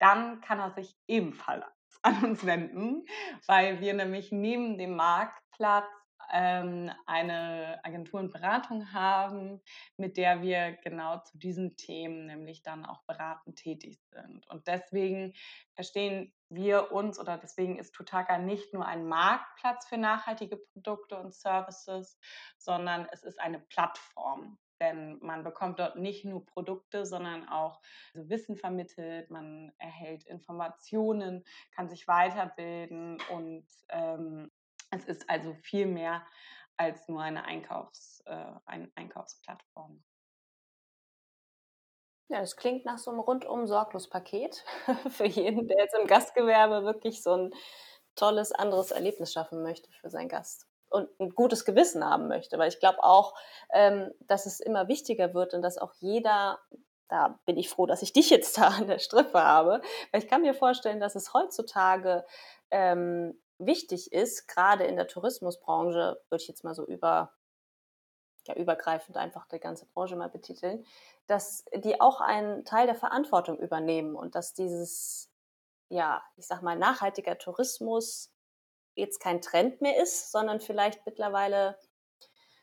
dann 0.00 0.40
kann 0.40 0.60
er 0.60 0.70
sich 0.70 0.94
ebenfalls 1.08 1.66
an 2.02 2.24
uns 2.24 2.46
wenden, 2.46 3.04
weil 3.46 3.80
wir 3.80 3.94
nämlich 3.94 4.30
neben 4.30 4.78
dem 4.78 4.94
Marktplatz 4.94 5.86
ähm, 6.32 6.90
eine 7.06 7.80
Agentur 7.84 8.20
und 8.20 8.32
Beratung 8.32 8.92
haben, 8.92 9.60
mit 9.96 10.16
der 10.16 10.42
wir 10.42 10.72
genau 10.82 11.18
zu 11.20 11.38
diesen 11.38 11.76
Themen 11.76 12.26
nämlich 12.26 12.62
dann 12.62 12.84
auch 12.84 13.02
beratend 13.04 13.56
tätig 13.56 14.00
sind. 14.10 14.48
Und 14.48 14.66
deswegen 14.66 15.34
verstehen 15.74 16.32
wir 16.48 16.92
uns 16.92 17.18
oder 17.18 17.38
deswegen 17.38 17.78
ist 17.78 17.94
Tutaka 17.94 18.38
nicht 18.38 18.74
nur 18.74 18.86
ein 18.86 19.06
Marktplatz 19.06 19.86
für 19.86 19.98
nachhaltige 19.98 20.56
Produkte 20.56 21.16
und 21.16 21.34
Services, 21.34 22.18
sondern 22.58 23.08
es 23.10 23.22
ist 23.24 23.40
eine 23.40 23.58
Plattform. 23.58 24.58
Denn 24.82 25.18
man 25.20 25.44
bekommt 25.44 25.78
dort 25.78 25.96
nicht 25.96 26.24
nur 26.24 26.44
Produkte, 26.44 27.06
sondern 27.06 27.48
auch 27.48 27.80
Wissen 28.14 28.56
vermittelt, 28.56 29.30
man 29.30 29.72
erhält 29.78 30.24
Informationen, 30.24 31.44
kann 31.74 31.88
sich 31.88 32.08
weiterbilden 32.08 33.18
und 33.30 33.64
ähm, 33.90 34.50
es 34.92 35.04
ist 35.06 35.28
also 35.28 35.54
viel 35.54 35.86
mehr 35.86 36.24
als 36.76 37.08
nur 37.08 37.22
eine, 37.22 37.44
Einkaufs, 37.44 38.22
äh, 38.26 38.52
eine 38.66 38.90
Einkaufsplattform. 38.94 40.02
Ja, 42.28 42.40
das 42.40 42.56
klingt 42.56 42.84
nach 42.84 42.98
so 42.98 43.10
einem 43.10 43.20
rundum 43.20 43.66
sorglos 43.66 44.08
Paket 44.08 44.64
für 45.10 45.26
jeden, 45.26 45.66
der 45.68 45.78
jetzt 45.78 45.96
im 45.98 46.06
Gastgewerbe 46.06 46.84
wirklich 46.84 47.22
so 47.22 47.32
ein 47.36 47.54
tolles 48.14 48.52
anderes 48.52 48.90
Erlebnis 48.90 49.32
schaffen 49.32 49.62
möchte 49.62 49.90
für 50.00 50.10
seinen 50.10 50.28
Gast 50.28 50.66
und 50.88 51.08
ein 51.20 51.30
gutes 51.30 51.64
Gewissen 51.64 52.04
haben 52.04 52.28
möchte. 52.28 52.58
Weil 52.58 52.68
ich 52.68 52.78
glaube 52.78 53.02
auch, 53.02 53.34
ähm, 53.72 54.12
dass 54.20 54.46
es 54.46 54.60
immer 54.60 54.88
wichtiger 54.88 55.34
wird 55.34 55.54
und 55.54 55.62
dass 55.62 55.78
auch 55.78 55.92
jeder, 56.00 56.58
da 57.08 57.38
bin 57.46 57.56
ich 57.56 57.68
froh, 57.68 57.86
dass 57.86 58.02
ich 58.02 58.12
dich 58.12 58.30
jetzt 58.30 58.56
da 58.58 58.68
an 58.68 58.86
der 58.86 58.98
Strippe 58.98 59.42
habe, 59.42 59.80
weil 60.10 60.22
ich 60.22 60.28
kann 60.28 60.42
mir 60.42 60.54
vorstellen, 60.54 61.00
dass 61.00 61.14
es 61.14 61.32
heutzutage 61.32 62.24
ähm, 62.70 63.38
wichtig 63.66 64.12
ist, 64.12 64.48
gerade 64.48 64.84
in 64.84 64.96
der 64.96 65.08
Tourismusbranche, 65.08 66.20
würde 66.28 66.42
ich 66.42 66.48
jetzt 66.48 66.64
mal 66.64 66.74
so 66.74 66.86
über, 66.86 67.32
ja, 68.46 68.54
übergreifend 68.54 69.16
einfach 69.16 69.46
die 69.48 69.60
ganze 69.60 69.86
Branche 69.86 70.16
mal 70.16 70.28
betiteln, 70.28 70.84
dass 71.26 71.64
die 71.74 72.00
auch 72.00 72.20
einen 72.20 72.64
Teil 72.64 72.86
der 72.86 72.96
Verantwortung 72.96 73.58
übernehmen 73.58 74.16
und 74.16 74.34
dass 74.34 74.54
dieses, 74.54 75.30
ja, 75.88 76.22
ich 76.36 76.46
sag 76.46 76.62
mal, 76.62 76.76
nachhaltiger 76.76 77.38
Tourismus 77.38 78.32
jetzt 78.94 79.20
kein 79.20 79.40
Trend 79.40 79.80
mehr 79.80 80.02
ist, 80.02 80.32
sondern 80.32 80.60
vielleicht 80.60 81.06
mittlerweile 81.06 81.78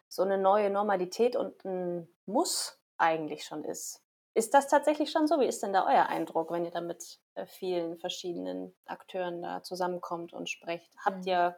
so 0.07 0.23
eine 0.23 0.37
neue 0.37 0.69
Normalität 0.69 1.35
und 1.35 1.63
ein 1.65 2.07
Muss 2.25 2.79
eigentlich 2.97 3.45
schon 3.45 3.63
ist. 3.63 4.03
Ist 4.33 4.53
das 4.53 4.67
tatsächlich 4.67 5.11
schon 5.11 5.27
so? 5.27 5.39
Wie 5.39 5.47
ist 5.47 5.63
denn 5.63 5.73
da 5.73 5.85
euer 5.85 6.05
Eindruck, 6.05 6.51
wenn 6.51 6.65
ihr 6.65 6.71
da 6.71 6.81
mit 6.81 7.19
äh, 7.35 7.45
vielen 7.45 7.97
verschiedenen 7.97 8.75
Akteuren 8.85 9.41
da 9.41 9.63
zusammenkommt 9.63 10.33
und 10.33 10.49
sprecht? 10.49 10.93
Habt 11.03 11.21
mhm. 11.21 11.27
ihr 11.27 11.55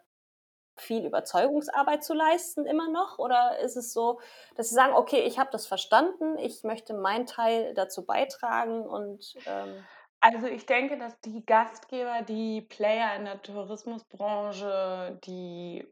viel 0.77 1.05
Überzeugungsarbeit 1.05 2.03
zu 2.03 2.13
leisten 2.13 2.65
immer 2.65 2.89
noch? 2.89 3.19
Oder 3.19 3.59
ist 3.59 3.75
es 3.75 3.93
so, 3.93 4.19
dass 4.55 4.69
sie 4.69 4.75
sagen, 4.75 4.93
okay, 4.93 5.21
ich 5.21 5.37
habe 5.37 5.49
das 5.51 5.67
verstanden, 5.67 6.37
ich 6.37 6.63
möchte 6.63 6.93
meinen 6.93 7.25
Teil 7.25 7.73
dazu 7.73 8.05
beitragen 8.05 8.81
und 8.83 9.35
ähm 9.45 9.83
also 10.23 10.45
ich 10.45 10.67
denke, 10.67 10.99
dass 10.99 11.19
die 11.21 11.43
Gastgeber, 11.43 12.21
die 12.21 12.61
Player 12.61 13.15
in 13.15 13.25
der 13.25 13.41
Tourismusbranche, 13.41 15.19
die 15.25 15.83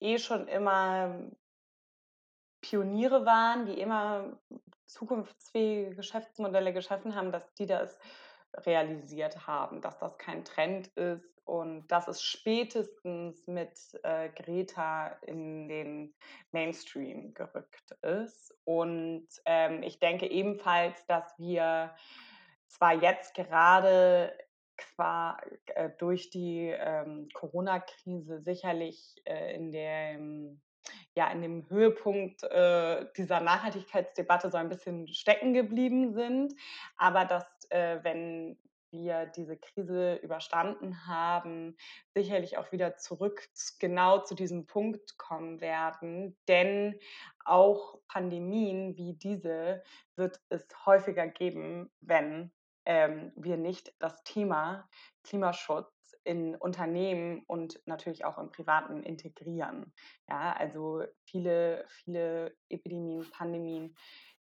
eh 0.00 0.18
schon 0.18 0.48
immer 0.48 1.14
Pioniere 2.60 3.24
waren, 3.24 3.66
die 3.66 3.80
immer 3.80 4.36
zukunftsfähige 4.92 5.94
Geschäftsmodelle 5.94 6.72
geschaffen 6.72 7.14
haben, 7.14 7.32
dass 7.32 7.52
die 7.54 7.66
das 7.66 7.98
realisiert 8.66 9.46
haben, 9.46 9.80
dass 9.80 9.98
das 9.98 10.18
kein 10.18 10.44
Trend 10.44 10.88
ist 10.88 11.40
und 11.44 11.86
dass 11.88 12.08
es 12.08 12.22
spätestens 12.22 13.46
mit 13.46 13.72
äh, 14.02 14.28
Greta 14.30 15.08
in 15.22 15.68
den 15.68 16.14
Mainstream 16.52 17.34
gerückt 17.34 17.92
ist. 18.02 18.54
Und 18.64 19.26
ähm, 19.46 19.82
ich 19.82 19.98
denke 19.98 20.30
ebenfalls, 20.30 21.06
dass 21.06 21.38
wir 21.38 21.94
zwar 22.68 22.94
jetzt 22.94 23.34
gerade 23.34 24.36
qua, 24.76 25.38
äh, 25.66 25.90
durch 25.98 26.30
die 26.30 26.68
ähm, 26.68 27.28
Corona-Krise 27.34 28.40
sicherlich 28.40 29.20
äh, 29.24 29.54
in 29.54 29.72
dem 29.72 30.60
ja 31.14 31.30
in 31.30 31.42
dem 31.42 31.68
Höhepunkt 31.68 32.42
äh, 32.44 33.06
dieser 33.16 33.40
Nachhaltigkeitsdebatte 33.40 34.50
so 34.50 34.56
ein 34.56 34.68
bisschen 34.68 35.08
stecken 35.08 35.52
geblieben 35.54 36.12
sind, 36.14 36.54
aber 36.96 37.24
dass 37.24 37.46
äh, 37.70 37.98
wenn 38.02 38.56
wir 38.92 39.26
diese 39.26 39.56
Krise 39.56 40.16
überstanden 40.16 41.06
haben, 41.06 41.76
sicherlich 42.14 42.58
auch 42.58 42.72
wieder 42.72 42.96
zurück 42.96 43.48
genau 43.78 44.18
zu 44.18 44.34
diesem 44.34 44.66
Punkt 44.66 45.16
kommen 45.16 45.60
werden. 45.60 46.36
Denn 46.48 46.98
auch 47.44 47.98
Pandemien 48.08 48.96
wie 48.96 49.14
diese 49.14 49.82
wird 50.16 50.40
es 50.48 50.66
häufiger 50.86 51.26
geben, 51.28 51.90
wenn 52.00 52.50
ähm, 52.84 53.32
wir 53.36 53.56
nicht 53.56 53.94
das 53.98 54.22
Thema 54.24 54.88
Klimaschutz 55.22 55.99
in 56.24 56.54
Unternehmen 56.56 57.42
und 57.46 57.80
natürlich 57.86 58.24
auch 58.24 58.38
im 58.38 58.50
Privaten 58.50 59.02
integrieren. 59.02 59.92
Ja, 60.28 60.52
also 60.52 61.04
viele, 61.24 61.84
viele 61.88 62.54
Epidemien, 62.68 63.30
Pandemien, 63.30 63.96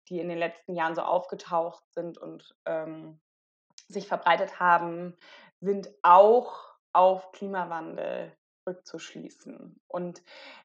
die 0.10 0.19
in 0.19 0.29
den 0.29 0.38
letzten 0.38 0.75
Jahren 0.75 0.96
so 0.96 1.01
aufgetaucht 1.01 1.84
sind 1.91 2.17
und 2.17 2.55
ähm, 2.65 3.19
sich 3.88 4.07
verbreitet 4.07 4.60
haben, 4.60 5.15
sind 5.60 5.89
auch 6.01 6.67
auf 6.93 7.31
Klimawandel 7.31 8.36
rückzuschließen. 8.65 9.79
Und 9.88 10.22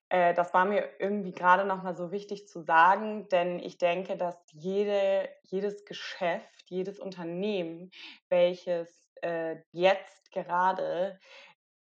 äh, 0.09 0.35
das 0.35 0.52
war 0.52 0.64
mir 0.64 0.88
irgendwie 0.99 1.33
gerade 1.33 1.64
nochmal 1.64 1.97
so 1.97 2.11
wichtig 2.11 2.49
zu 2.49 2.62
sagen, 2.62 3.28
denn 3.28 3.61
ich 3.61 3.78
denke, 3.78 4.16
dass 4.16 4.37
jede, 4.52 5.28
jedes 5.42 5.85
Geschäft, 5.85 6.64
jedes 6.69 6.99
Unternehmen, 6.99 7.90
welches 8.28 9.07
äh, 9.23 9.57
jetzt 9.71 10.22
gerade 10.32 11.18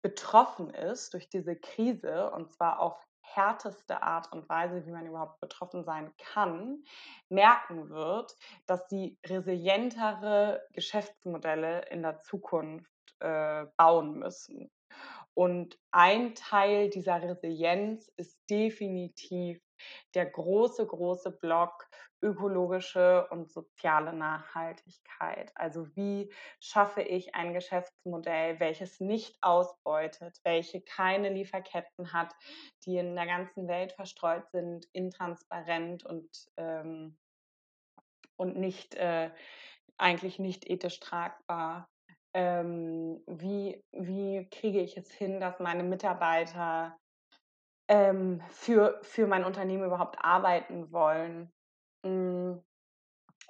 betroffen 0.03 0.71
ist 0.71 1.13
durch 1.15 1.29
diese 1.29 1.57
Krise, 1.57 2.31
und 2.31 2.51
zwar 2.51 2.81
auf 2.81 2.97
härteste 3.21 4.03
Art 4.03 4.33
und 4.33 4.49
Weise, 4.49 4.87
wie 4.87 4.91
man 4.91 5.07
überhaupt 5.07 5.41
betroffen 5.41 5.85
sein 5.85 6.13
kann, 6.17 6.83
merken 7.29 7.91
wird, 7.91 8.35
dass 8.67 8.89
sie 8.89 9.19
resilientere 9.27 10.67
Geschäftsmodelle 10.73 11.83
in 11.91 12.03
der 12.03 12.21
Zukunft 12.21 12.91
äh, 13.21 13.67
bauen 13.77 14.19
müssen. 14.19 14.71
Und 15.35 15.79
ein 15.93 16.35
Teil 16.35 16.91
dieser 16.91 17.23
Resilienz 17.23 18.11
ist 18.17 18.39
definitiv 18.51 19.61
der 20.15 20.27
große, 20.27 20.87
große 20.87 21.31
Block 21.31 21.89
ökologische 22.21 23.29
und 23.31 23.51
soziale 23.51 24.13
Nachhaltigkeit. 24.13 25.53
Also 25.55 25.95
wie 25.95 26.33
schaffe 26.61 27.03
ich 27.03 27.35
ein 27.35 27.55
Geschäftsmodell, 27.55 28.59
welches 28.59 28.99
nicht 28.99 29.37
ausbeutet, 29.41 30.39
welche 30.43 30.81
keine 30.81 31.31
Lieferketten 31.31 32.13
hat, 32.13 32.35
die 32.85 32.97
in 32.97 33.15
der 33.15 33.27
ganzen 33.27 33.69
Welt 33.69 33.93
verstreut 33.93 34.51
sind, 34.51 34.87
intransparent 34.93 36.05
und, 36.05 36.29
ähm, 36.57 37.17
und 38.37 38.57
nicht 38.57 38.97
äh, 38.97 39.31
eigentlich 39.97 40.39
nicht 40.41 40.69
ethisch 40.69 40.99
tragbar 40.99 41.89
ähm, 42.35 43.23
wie, 43.27 43.83
wie 43.93 44.49
kriege 44.51 44.81
ich 44.81 44.97
es 44.97 45.11
hin, 45.11 45.41
dass 45.41 45.59
meine 45.61 45.83
Mitarbeiter 45.83 46.97
ähm, 47.89 48.43
für, 48.51 48.99
für 49.03 49.27
mein 49.27 49.45
Unternehmen 49.45 49.85
überhaupt 49.85 50.17
arbeiten 50.23 50.93
wollen. 50.93 51.51
Mm. 52.03 52.59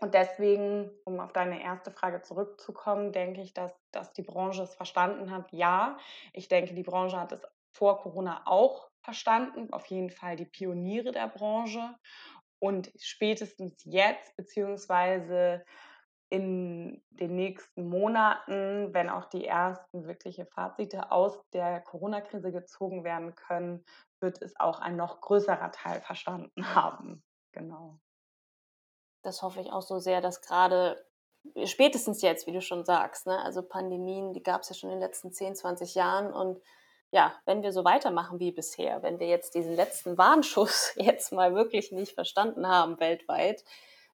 Und 0.01 0.15
deswegen, 0.15 0.93
um 1.05 1.19
auf 1.19 1.33
deine 1.33 1.61
erste 1.61 1.91
Frage 1.91 2.23
zurückzukommen, 2.23 3.11
denke 3.11 3.41
ich, 3.43 3.53
dass, 3.53 3.75
dass 3.91 4.13
die 4.13 4.23
Branche 4.23 4.63
es 4.63 4.77
verstanden 4.77 5.33
hat. 5.33 5.51
Ja, 5.51 5.99
ich 6.33 6.47
denke, 6.47 6.73
die 6.75 6.85
Branche 6.85 7.19
hat 7.19 7.33
es 7.33 7.43
vor 7.73 8.01
Corona 8.01 8.43
auch 8.45 8.91
verstanden, 9.03 9.73
auf 9.73 9.87
jeden 9.87 10.11
Fall 10.11 10.37
die 10.37 10.47
Pioniere 10.47 11.11
der 11.11 11.27
Branche. 11.27 11.97
Und 12.61 12.93
spätestens 12.97 13.83
jetzt, 13.85 14.37
beziehungsweise 14.37 15.65
in 16.31 17.03
den 17.11 17.35
nächsten 17.35 17.89
Monaten, 17.89 18.93
wenn 18.93 19.09
auch 19.09 19.25
die 19.27 19.47
ersten 19.47 20.07
wirkliche 20.07 20.47
Fazite 20.47 21.11
aus 21.11 21.41
der 21.53 21.81
Corona-Krise 21.81 22.53
gezogen 22.53 23.03
werden 23.03 23.35
können, 23.35 23.85
wird 24.21 24.43
es 24.43 24.59
auch 24.59 24.81
ein 24.81 24.97
noch 24.97 25.21
größerer 25.21 25.73
Teil 25.73 26.01
verstanden 26.01 26.53
haben. 26.75 27.23
Genau. 27.53 27.99
Das 29.23 29.43
hoffe 29.43 29.61
ich 29.61 29.73
auch 29.73 29.83
so 29.83 29.99
sehr, 29.99 30.21
dass 30.21 30.41
gerade 30.41 31.05
spätestens 31.65 32.23
jetzt, 32.23 32.47
wie 32.47 32.53
du 32.53 32.61
schon 32.61 32.85
sagst, 32.85 33.27
ne, 33.27 33.43
also 33.43 33.63
Pandemien, 33.63 34.33
die 34.33 34.43
gab 34.43 34.63
es 34.63 34.69
ja 34.69 34.75
schon 34.75 34.91
in 34.91 34.97
den 34.97 35.03
letzten 35.03 35.33
10, 35.33 35.57
20 35.57 35.95
Jahren 35.95 36.33
und 36.33 36.61
ja, 37.11 37.35
wenn 37.47 37.63
wir 37.63 37.73
so 37.73 37.85
weitermachen 37.85 38.39
wie 38.39 38.53
bisher, 38.53 39.03
wenn 39.03 39.19
wir 39.19 39.29
jetzt 39.29 39.55
diesen 39.55 39.75
letzten 39.75 40.19
Warnschuss 40.19 40.93
jetzt 40.97 41.33
mal 41.33 41.55
wirklich 41.55 41.91
nicht 41.91 42.13
verstanden 42.13 42.67
haben 42.69 43.01
weltweit, 43.01 43.65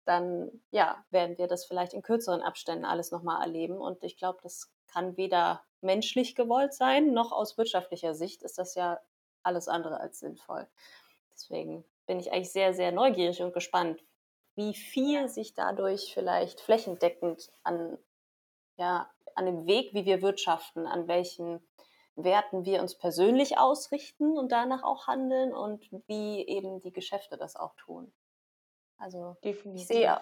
dann 0.04 0.50
ja, 0.70 1.04
werden 1.10 1.38
wir 1.38 1.48
das 1.48 1.64
vielleicht 1.64 1.94
in 1.94 2.02
kürzeren 2.02 2.42
Abständen 2.42 2.84
alles 2.84 3.10
nochmal 3.10 3.42
erleben. 3.42 3.78
Und 3.78 4.04
ich 4.04 4.16
glaube, 4.16 4.38
das 4.42 4.70
kann 4.86 5.16
weder 5.16 5.64
menschlich 5.80 6.34
gewollt 6.34 6.74
sein, 6.74 7.12
noch 7.12 7.32
aus 7.32 7.58
wirtschaftlicher 7.58 8.14
Sicht 8.14 8.42
ist 8.42 8.58
das 8.58 8.74
ja 8.74 9.00
alles 9.44 9.68
andere 9.68 10.00
als 10.00 10.18
sinnvoll. 10.18 10.66
Deswegen 11.32 11.84
bin 12.06 12.20
ich 12.20 12.32
eigentlich 12.32 12.52
sehr, 12.52 12.74
sehr 12.74 12.92
neugierig 12.92 13.42
und 13.42 13.52
gespannt, 13.52 14.02
wie 14.56 14.74
viel 14.74 15.28
sich 15.28 15.54
dadurch 15.54 16.12
vielleicht 16.14 16.60
flächendeckend 16.60 17.50
an, 17.62 17.98
ja, 18.76 19.10
an 19.34 19.46
dem 19.46 19.66
Weg, 19.66 19.92
wie 19.94 20.04
wir 20.04 20.22
wirtschaften, 20.22 20.86
an 20.86 21.08
welchen 21.08 21.66
Werten 22.16 22.64
wir 22.64 22.80
uns 22.80 22.96
persönlich 22.96 23.58
ausrichten 23.58 24.38
und 24.38 24.52
danach 24.52 24.84
auch 24.84 25.08
handeln 25.08 25.52
und 25.52 25.90
wie 26.06 26.46
eben 26.46 26.80
die 26.80 26.92
Geschäfte 26.92 27.36
das 27.36 27.56
auch 27.56 27.74
tun. 27.74 28.12
Also 28.96 29.36
Definitiv. 29.42 29.82
ich 29.82 29.86
sehe, 29.88 30.20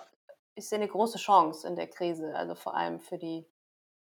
ich 0.54 0.68
sehe 0.68 0.78
eine 0.78 0.88
große 0.88 1.18
Chance 1.18 1.66
in 1.68 1.76
der 1.76 1.88
Krise, 1.88 2.34
also 2.34 2.54
vor 2.54 2.74
allem 2.74 3.00
für 3.00 3.18
die, 3.18 3.46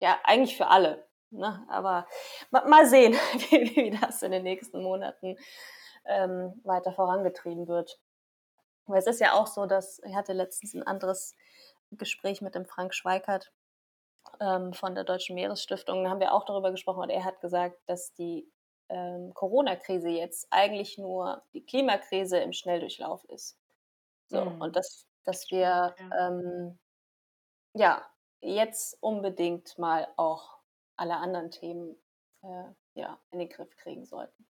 ja, 0.00 0.20
eigentlich 0.22 0.56
für 0.56 0.68
alle. 0.68 1.04
Ne? 1.32 1.64
Aber 1.68 2.06
mal 2.50 2.86
sehen, 2.86 3.12
wie, 3.50 3.76
wie 3.76 3.90
das 3.90 4.22
in 4.22 4.32
den 4.32 4.42
nächsten 4.42 4.82
Monaten 4.82 5.36
ähm, 6.04 6.60
weiter 6.64 6.92
vorangetrieben 6.92 7.68
wird. 7.68 7.98
Weil 8.86 8.98
es 8.98 9.06
ist 9.06 9.20
ja 9.20 9.34
auch 9.34 9.46
so, 9.46 9.66
dass 9.66 10.00
ich 10.04 10.14
hatte 10.14 10.32
letztens 10.32 10.74
ein 10.74 10.82
anderes 10.82 11.34
Gespräch 11.92 12.42
mit 12.42 12.54
dem 12.54 12.66
Frank 12.66 12.94
Schweikert 12.94 13.52
ähm, 14.40 14.72
von 14.72 14.94
der 14.94 15.04
Deutschen 15.04 15.34
Meeresstiftung. 15.34 16.04
Da 16.04 16.10
haben 16.10 16.20
wir 16.20 16.32
auch 16.32 16.44
darüber 16.44 16.70
gesprochen 16.70 17.02
und 17.02 17.10
er 17.10 17.24
hat 17.24 17.40
gesagt, 17.40 17.78
dass 17.86 18.12
die 18.14 18.50
ähm, 18.88 19.32
Corona-Krise 19.34 20.08
jetzt 20.08 20.48
eigentlich 20.50 20.98
nur 20.98 21.42
die 21.54 21.64
Klimakrise 21.64 22.38
im 22.38 22.52
Schnelldurchlauf 22.52 23.24
ist. 23.24 23.56
So, 24.26 24.44
mhm. 24.44 24.60
Und 24.60 24.76
dass, 24.76 25.06
dass 25.24 25.50
wir 25.50 25.60
ja. 25.60 26.28
Ähm, 26.28 26.78
ja, 27.74 28.06
jetzt 28.40 28.96
unbedingt 29.00 29.78
mal 29.78 30.08
auch 30.16 30.58
alle 30.96 31.16
anderen 31.16 31.50
Themen 31.50 31.96
äh, 32.42 32.64
ja, 32.94 33.18
in 33.30 33.38
den 33.38 33.48
Griff 33.48 33.76
kriegen 33.76 34.04
sollten. 34.04 34.46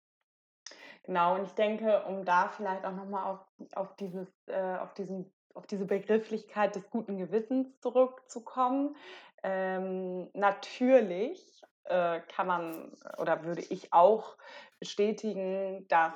Genau, 1.04 1.34
und 1.34 1.44
ich 1.44 1.52
denke, 1.52 2.04
um 2.04 2.24
da 2.24 2.48
vielleicht 2.48 2.84
auch 2.84 2.92
nochmal 2.92 3.24
auf, 3.24 3.40
auf, 3.74 3.96
dieses, 3.96 4.28
äh, 4.46 4.76
auf, 4.76 4.94
diesen, 4.94 5.32
auf 5.54 5.66
diese 5.66 5.86
Begrifflichkeit 5.86 6.74
des 6.74 6.88
guten 6.90 7.16
Gewissens 7.16 7.78
zurückzukommen, 7.80 8.96
ähm, 9.42 10.30
natürlich 10.34 11.62
äh, 11.84 12.20
kann 12.20 12.46
man 12.46 12.92
oder 13.18 13.44
würde 13.44 13.62
ich 13.62 13.92
auch 13.92 14.36
bestätigen, 14.78 15.88
dass 15.88 16.12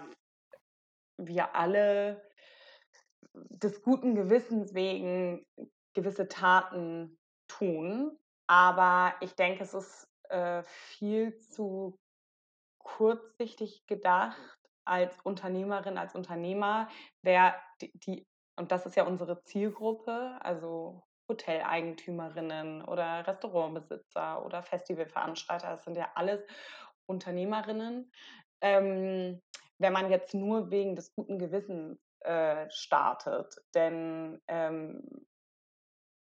wir 1.16 1.54
alle 1.54 2.22
des 3.32 3.82
guten 3.82 4.14
Gewissens 4.14 4.74
wegen 4.74 5.46
gewisse 5.94 6.28
Taten 6.28 7.18
tun. 7.48 8.18
Aber 8.46 9.14
ich 9.20 9.34
denke, 9.34 9.64
es 9.64 9.74
ist 9.74 10.08
äh, 10.34 10.62
viel 10.64 11.38
zu 11.38 11.96
kurzsichtig 12.78 13.86
gedacht 13.86 14.58
als 14.84 15.18
Unternehmerin, 15.22 15.96
als 15.96 16.14
Unternehmer, 16.14 16.88
wer 17.22 17.54
die, 17.80 17.92
die, 18.00 18.26
und 18.56 18.72
das 18.72 18.84
ist 18.84 18.96
ja 18.96 19.04
unsere 19.04 19.42
Zielgruppe, 19.44 20.38
also 20.40 21.04
Hoteleigentümerinnen 21.28 22.84
oder 22.84 23.26
Restaurantbesitzer 23.26 24.44
oder 24.44 24.62
Festivalveranstalter, 24.62 25.70
das 25.70 25.84
sind 25.84 25.96
ja 25.96 26.10
alles 26.14 26.42
Unternehmerinnen. 27.06 28.10
Ähm, 28.60 29.40
wenn 29.78 29.92
man 29.92 30.10
jetzt 30.10 30.34
nur 30.34 30.70
wegen 30.70 30.96
des 30.96 31.14
guten 31.14 31.38
Gewissens 31.38 31.98
äh, 32.20 32.68
startet. 32.70 33.54
Denn, 33.74 34.40
ähm, 34.48 35.26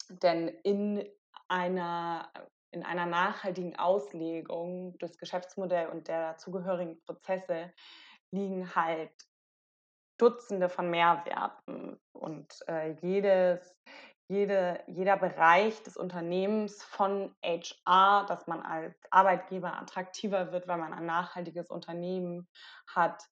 denn 0.09 0.49
in 0.49 1.09
einer 1.49 2.31
in 2.75 2.83
einer 2.83 3.07
nachhaltigen 3.07 3.77
Auslegung 3.77 4.99
des 4.99 5.17
Geschäftsmodells 5.17 5.91
und 5.93 6.09
der 6.09 6.33
dazugehörigen 6.33 7.01
Prozesse 7.01 7.73
liegen 8.31 8.75
halt 8.75 9.13
Dutzende 10.19 10.69
von 10.69 10.91
Mehrwerten. 10.91 12.01
Und 12.13 12.49
äh, 12.69 12.97
jedes, 13.01 13.77
jede, 14.29 14.83
jeder 14.87 15.17
Bereich 15.17 15.83
des 15.83 15.97
Unternehmens 15.97 16.83
von 16.83 17.35
HR, 17.45 18.27
dass 18.27 18.47
man 18.47 18.61
als 18.63 18.97
Arbeitgeber 19.11 19.81
attraktiver 19.81 20.53
wird, 20.53 20.69
weil 20.69 20.79
man 20.79 20.93
ein 20.93 21.07
nachhaltiges 21.07 21.71
Unternehmen 21.71 22.49
hat, 22.87 23.23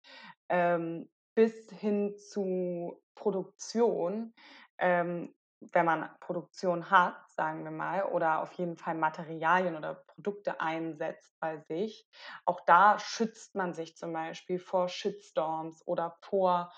ähm, 0.48 1.08
bis 1.34 1.70
hin 1.70 2.16
zu 2.16 3.00
Produktion, 3.14 4.34
ähm, 4.78 5.34
wenn 5.72 5.86
man 5.86 6.08
Produktion 6.20 6.90
hat, 6.90 7.16
sagen 7.30 7.64
wir 7.64 7.70
mal, 7.70 8.04
oder 8.04 8.42
auf 8.42 8.52
jeden 8.54 8.76
Fall 8.76 8.94
Materialien 8.94 9.76
oder 9.76 9.94
Produkte 9.94 10.60
einsetzt 10.60 11.34
bei 11.40 11.58
sich, 11.58 12.08
auch 12.44 12.60
da 12.66 12.98
schützt 12.98 13.54
man 13.54 13.74
sich 13.74 13.96
zum 13.96 14.12
Beispiel 14.12 14.58
vor 14.58 14.88
Shitstorms 14.88 15.86
oder 15.86 16.16
vor 16.20 16.72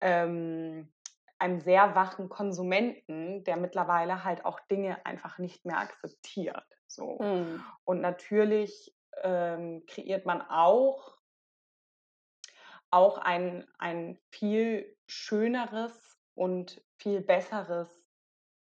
ähm, 0.00 0.92
einem 1.38 1.60
sehr 1.60 1.94
wachen 1.94 2.28
Konsumenten, 2.28 3.44
der 3.44 3.56
mittlerweile 3.56 4.24
halt 4.24 4.44
auch 4.44 4.60
Dinge 4.60 5.04
einfach 5.04 5.38
nicht 5.38 5.64
mehr 5.64 5.78
akzeptiert. 5.78 6.66
So. 6.86 7.18
Mhm. 7.20 7.64
Und 7.84 8.00
natürlich 8.00 8.94
ähm, 9.22 9.84
kreiert 9.86 10.24
man 10.24 10.42
auch 10.42 11.18
auch 12.92 13.16
ein, 13.18 13.66
ein 13.78 14.18
viel 14.30 14.96
schöneres 15.06 16.20
und 16.34 16.82
viel 16.98 17.22
besseres 17.22 18.01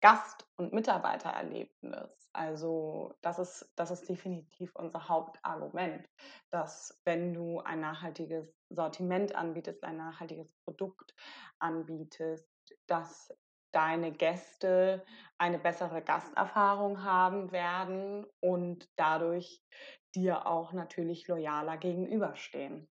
Gast- 0.06 0.48
und 0.58 0.72
Mitarbeitererlebnis. 0.72 2.30
Also 2.32 3.16
das 3.24 3.40
ist, 3.40 3.74
das 3.76 3.90
ist 3.90 4.08
definitiv 4.08 4.76
unser 4.76 5.10
Hauptargument, 5.10 6.08
dass 6.52 7.02
wenn 7.06 7.34
du 7.34 7.60
ein 7.62 7.80
nachhaltiges 7.80 8.56
Sortiment 8.70 9.34
anbietest, 9.34 9.84
ein 9.84 9.98
nachhaltiges 9.98 10.54
Produkt 10.64 11.16
anbietest, 11.58 12.48
dass 12.86 13.34
deine 13.72 14.12
Gäste 14.12 15.04
eine 15.40 15.58
bessere 15.58 16.04
Gasterfahrung 16.04 17.04
haben 17.04 17.52
werden 17.52 18.28
und 18.42 18.88
dadurch 18.98 19.64
dir 20.14 20.46
auch 20.46 20.72
natürlich 20.72 21.28
loyaler 21.28 21.78
gegenüberstehen. 21.78 22.88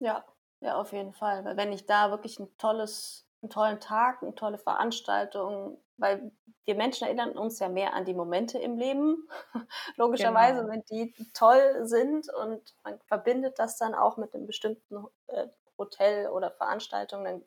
Ja, 0.00 0.24
ja, 0.60 0.76
auf 0.80 0.92
jeden 0.92 1.12
Fall. 1.12 1.56
Wenn 1.56 1.72
ich 1.72 1.86
da 1.86 2.10
wirklich 2.10 2.38
ein 2.38 2.54
tolles, 2.58 3.26
einen 3.42 3.50
tollen 3.50 3.80
Tag, 3.80 4.22
eine 4.22 4.34
tolle 4.34 4.58
Veranstaltung, 4.58 5.78
weil 5.96 6.32
wir 6.64 6.74
Menschen 6.76 7.06
erinnern 7.06 7.36
uns 7.36 7.58
ja 7.58 7.68
mehr 7.68 7.94
an 7.94 8.04
die 8.04 8.14
Momente 8.14 8.58
im 8.58 8.76
Leben, 8.76 9.28
logischerweise, 9.96 10.60
genau. 10.60 10.72
wenn 10.72 10.84
die 10.84 11.14
toll 11.34 11.80
sind 11.86 12.32
und 12.32 12.74
man 12.84 13.00
verbindet 13.06 13.58
das 13.58 13.78
dann 13.78 13.94
auch 13.94 14.16
mit 14.16 14.34
einem 14.34 14.46
bestimmten 14.46 15.04
äh, 15.26 15.48
Hotel 15.76 16.28
oder 16.28 16.50
Veranstaltung, 16.50 17.24
dann 17.24 17.44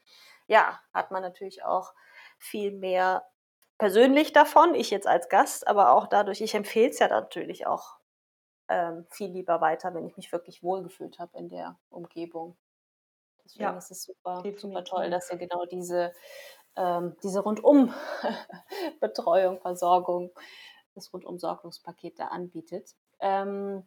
ja, 0.47 0.79
hat 0.93 1.11
man 1.11 1.21
natürlich 1.21 1.63
auch 1.63 1.93
viel 2.37 2.71
mehr 2.71 3.25
persönlich 3.77 4.33
davon, 4.33 4.75
ich 4.75 4.89
jetzt 4.89 5.07
als 5.07 5.29
Gast, 5.29 5.67
aber 5.67 5.91
auch 5.91 6.07
dadurch, 6.07 6.41
ich 6.41 6.53
empfehle 6.53 6.89
es 6.89 6.99
ja 6.99 7.07
natürlich 7.07 7.67
auch 7.67 7.97
ähm, 8.67 9.05
viel 9.09 9.29
lieber 9.29 9.61
weiter, 9.61 9.93
wenn 9.93 10.05
ich 10.05 10.17
mich 10.17 10.31
wirklich 10.31 10.63
wohlgefühlt 10.63 11.19
habe 11.19 11.37
in 11.37 11.49
der 11.49 11.77
Umgebung. 11.89 12.57
Deswegen 13.45 13.63
ja, 13.63 13.77
ist 13.77 13.91
es 13.91 14.03
super, 14.03 14.43
super 14.57 14.83
toll, 14.83 15.09
dass 15.09 15.31
ihr 15.31 15.37
genau 15.37 15.63
diese, 15.65 16.11
ähm, 16.75 17.15
diese 17.23 17.39
Rundum-Betreuung, 17.41 19.59
Versorgung, 19.61 20.31
das 20.95 21.13
Rundum-Sorgungspaket 21.13 22.19
da 22.19 22.27
anbietet. 22.27 22.93
Ähm, 23.19 23.85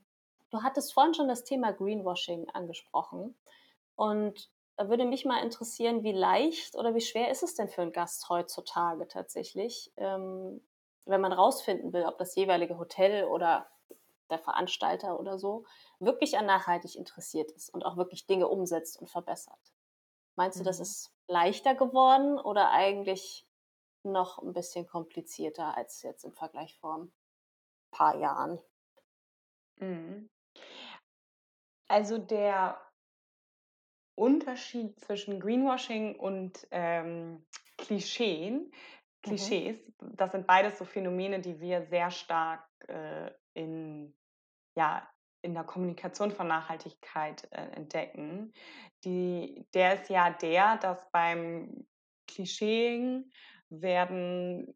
du 0.51 0.63
hattest 0.63 0.95
vorhin 0.95 1.15
schon 1.15 1.29
das 1.29 1.45
Thema 1.45 1.73
Greenwashing 1.73 2.49
angesprochen. 2.51 3.39
Und 3.97 4.51
da 4.77 4.89
würde 4.89 5.05
mich 5.05 5.25
mal 5.25 5.43
interessieren, 5.43 6.05
wie 6.05 6.13
leicht 6.13 6.77
oder 6.77 6.95
wie 6.95 7.01
schwer 7.01 7.33
ist 7.33 7.43
es 7.43 7.57
denn 7.57 7.69
für 7.69 7.83
einen 7.83 7.91
Gast 7.93 8.29
heutzutage 8.29 9.09
tatsächlich, 9.09 9.93
ähm, 9.97 10.61
wenn 11.05 11.21
man 11.21 11.33
rausfinden 11.33 11.93
will, 11.93 12.05
ob 12.05 12.17
das 12.19 12.37
jeweilige 12.37 12.79
Hotel 12.79 13.25
oder 13.25 13.69
der 14.31 14.39
Veranstalter 14.39 15.19
oder 15.19 15.39
so 15.39 15.65
wirklich 15.99 16.39
an 16.39 16.47
nachhaltig 16.47 16.97
interessiert 16.97 17.51
ist 17.53 17.71
und 17.71 17.85
auch 17.85 17.97
wirklich 17.97 18.27
Dinge 18.27 18.49
umsetzt 18.49 19.01
und 19.01 19.09
verbessert. 19.09 19.75
Meinst 20.37 20.61
du, 20.61 20.65
das 20.65 20.79
mhm. 20.79 20.83
ist 20.83 21.13
leichter 21.27 21.75
geworden 21.75 22.39
oder 22.39 22.71
eigentlich 22.71 23.47
noch 24.05 24.39
ein 24.39 24.53
bisschen 24.53 24.87
komplizierter 24.87 25.77
als 25.77 26.03
jetzt 26.03 26.25
im 26.25 26.33
Vergleich 26.33 26.79
vor 26.79 26.99
ein 26.99 27.13
paar 27.91 28.17
Jahren? 28.17 28.61
Mhm. 29.77 30.31
Also 31.89 32.19
der 32.19 32.81
Unterschied 34.15 34.99
zwischen 35.01 35.41
Greenwashing 35.41 36.17
und 36.19 36.67
ähm, 36.71 37.47
Klischeen. 37.77 38.55
Mhm. 38.65 38.73
Klischees, 39.23 39.79
mhm. 40.01 40.17
das 40.17 40.33
sind 40.33 40.47
beides 40.47 40.79
so 40.79 40.85
Phänomene, 40.85 41.41
die 41.41 41.61
wir 41.61 41.83
sehr 41.83 42.11
stark 42.11 42.65
äh, 42.87 43.31
in, 43.55 44.15
ja, 44.79 45.11
in 45.43 45.55
der 45.55 45.65
Kommunikation 45.65 46.31
von 46.31 46.47
Nachhaltigkeit 46.47 47.49
äh, 47.51 47.63
entdecken. 47.73 48.53
Die, 49.05 49.67
der 49.75 50.01
ist 50.01 50.09
ja 50.09 50.31
der, 50.31 50.77
dass 50.77 51.11
beim 51.11 51.87
Klischeen 52.29 53.33
werden 53.71 54.73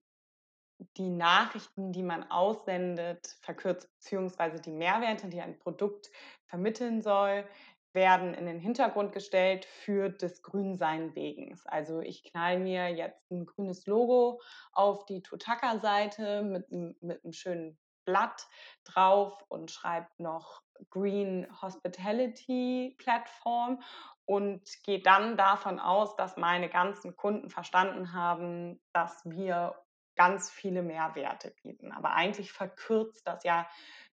die 0.97 1.09
Nachrichten, 1.09 1.93
die 1.93 2.03
man 2.03 2.29
aussendet, 2.31 3.39
verkürzt, 3.43 3.89
beziehungsweise 3.95 4.61
die 4.61 4.73
Mehrwerte, 4.73 5.29
die 5.29 5.41
ein 5.41 5.59
Produkt 5.59 6.11
vermitteln 6.47 7.01
soll, 7.01 7.47
werden 7.93 8.35
in 8.35 8.47
den 8.47 8.59
Hintergrund 8.59 9.13
gestellt 9.13 9.65
für 9.65 10.09
des 10.09 10.43
Grünsein 10.43 11.15
wegen. 11.15 11.57
Also 11.67 12.01
ich 12.01 12.25
knall 12.25 12.59
mir 12.59 12.89
jetzt 12.89 13.31
ein 13.31 13.47
grünes 13.47 13.87
Logo 13.87 14.41
auf 14.73 15.05
die 15.05 15.23
Totaka-Seite 15.23 16.43
mit, 16.43 16.73
mit 16.73 17.23
einem 17.23 17.33
schönen 17.33 17.79
Blatt 18.05 18.47
drauf 18.85 19.45
und 19.49 19.71
schreibe 19.71 20.09
noch 20.19 20.63
Green 20.91 21.47
Hospitality 21.61 22.97
Plattform 22.99 23.83
und 24.25 24.63
gehe 24.85 25.01
dann 25.01 25.37
davon 25.37 25.79
aus, 25.79 26.17
dass 26.17 26.37
meine 26.37 26.69
ganzen 26.69 27.17
Kunden 27.17 27.51
verstanden 27.51 28.13
haben, 28.13 28.81
dass 28.93 29.25
wir 29.25 29.75
ganz 30.17 30.51
viele 30.51 30.83
Mehrwerte 30.83 31.55
bieten. 31.63 31.93
Aber 31.93 32.13
eigentlich 32.13 32.53
verkürzt 32.53 33.27
das 33.27 33.45
ja 33.45 33.67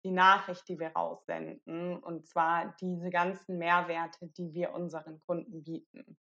die 0.03 0.11
Nachricht, 0.11 0.67
die 0.69 0.79
wir 0.79 0.89
raussenden, 0.89 1.97
und 1.97 2.27
zwar 2.27 2.75
diese 2.79 3.09
ganzen 3.09 3.57
Mehrwerte, 3.57 4.27
die 4.27 4.53
wir 4.53 4.73
unseren 4.73 5.19
Kunden 5.19 5.63
bieten. 5.63 6.17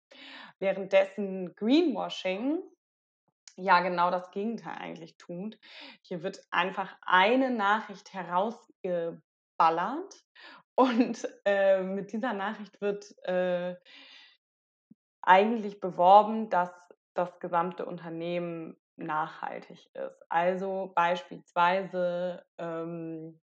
Währenddessen 0.58 1.54
Greenwashing 1.54 2.62
ja 3.56 3.80
genau 3.80 4.10
das 4.10 4.30
Gegenteil 4.30 4.76
eigentlich 4.78 5.16
tut. 5.16 5.58
Hier 6.02 6.22
wird 6.22 6.40
einfach 6.50 6.96
eine 7.02 7.50
Nachricht 7.50 8.12
herausgeballert 8.12 9.20
und 10.74 11.28
äh, 11.44 11.82
mit 11.82 12.12
dieser 12.12 12.32
Nachricht 12.32 12.80
wird 12.80 13.16
äh, 13.26 13.76
eigentlich 15.22 15.80
beworben, 15.80 16.48
dass 16.50 16.70
das 17.14 17.38
gesamte 17.40 17.84
Unternehmen 17.84 18.76
nachhaltig 18.96 19.90
ist. 19.94 20.24
Also 20.30 20.92
beispielsweise 20.94 22.44
ähm, 22.58 23.40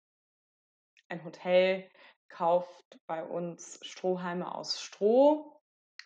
ein 1.09 1.23
Hotel 1.23 1.89
kauft 2.29 2.99
bei 3.07 3.23
uns 3.23 3.79
Strohhalme 3.81 4.53
aus 4.53 4.81
Stroh, 4.81 5.61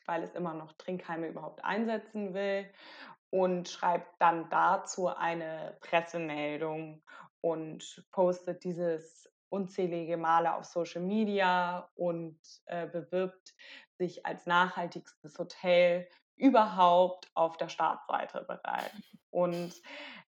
weil 0.05 0.23
es 0.23 0.33
immer 0.33 0.53
noch 0.53 0.73
Trinkhalme 0.73 1.27
überhaupt 1.27 1.63
einsetzen 1.63 2.33
will 2.33 2.69
und 3.31 3.67
schreibt 3.69 4.21
dann 4.21 4.49
dazu 4.49 5.07
eine 5.07 5.77
Pressemeldung 5.81 7.01
und 7.41 8.05
postet 8.11 8.63
dieses 8.63 9.29
unzählige 9.49 10.17
Male 10.17 10.53
auf 10.55 10.65
Social 10.65 11.01
Media 11.01 11.89
und 11.95 12.39
äh, 12.65 12.87
bewirbt 12.87 13.53
sich 13.97 14.25
als 14.25 14.45
nachhaltigstes 14.45 15.37
Hotel 15.37 16.07
überhaupt 16.37 17.29
auf 17.33 17.57
der 17.57 17.69
Startseite 17.69 18.43
bereit. 18.47 18.91
Und 19.29 19.73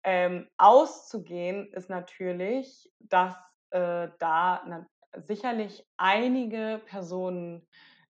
ähm, 0.04 0.48
auszugehen 0.58 1.72
ist 1.74 1.90
natürlich, 1.90 2.90
dass 3.00 3.36
äh, 3.72 4.10
da 4.20 4.64
na, 4.66 4.88
sicherlich 5.14 5.86
einige 5.98 6.82
Personen 6.86 7.68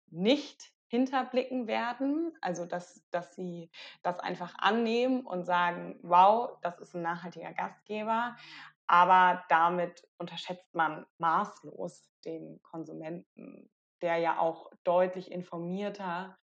nicht 0.08 0.72
hinterblicken 0.90 1.68
werden, 1.68 2.34
also 2.42 2.66
dass, 2.66 3.08
dass 3.12 3.36
sie 3.36 3.72
das 4.04 4.20
einfach 4.20 4.56
annehmen 4.58 5.26
und 5.26 5.46
sagen, 5.46 6.00
wow, 6.02 6.58
das 6.62 6.80
ist 6.80 6.96
ein 6.96 7.04
nachhaltiger 7.04 7.54
Gastgeber, 7.54 8.36
aber 8.88 9.46
damit 9.50 10.08
unterschätzt 10.18 10.74
man 10.74 11.06
maßlos 11.20 12.10
den 12.26 12.60
Konsumenten, 12.64 13.70
der 14.02 14.18
ja 14.18 14.40
auch 14.40 14.72
deutlich 14.84 15.32
informierter 15.32 16.38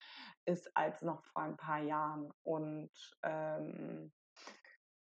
ist 0.44 0.76
als 0.76 1.02
noch 1.02 1.24
vor 1.24 1.42
ein 1.42 1.56
paar 1.56 1.80
Jahren. 1.80 2.32
Und 2.44 2.92
ähm, 3.24 4.12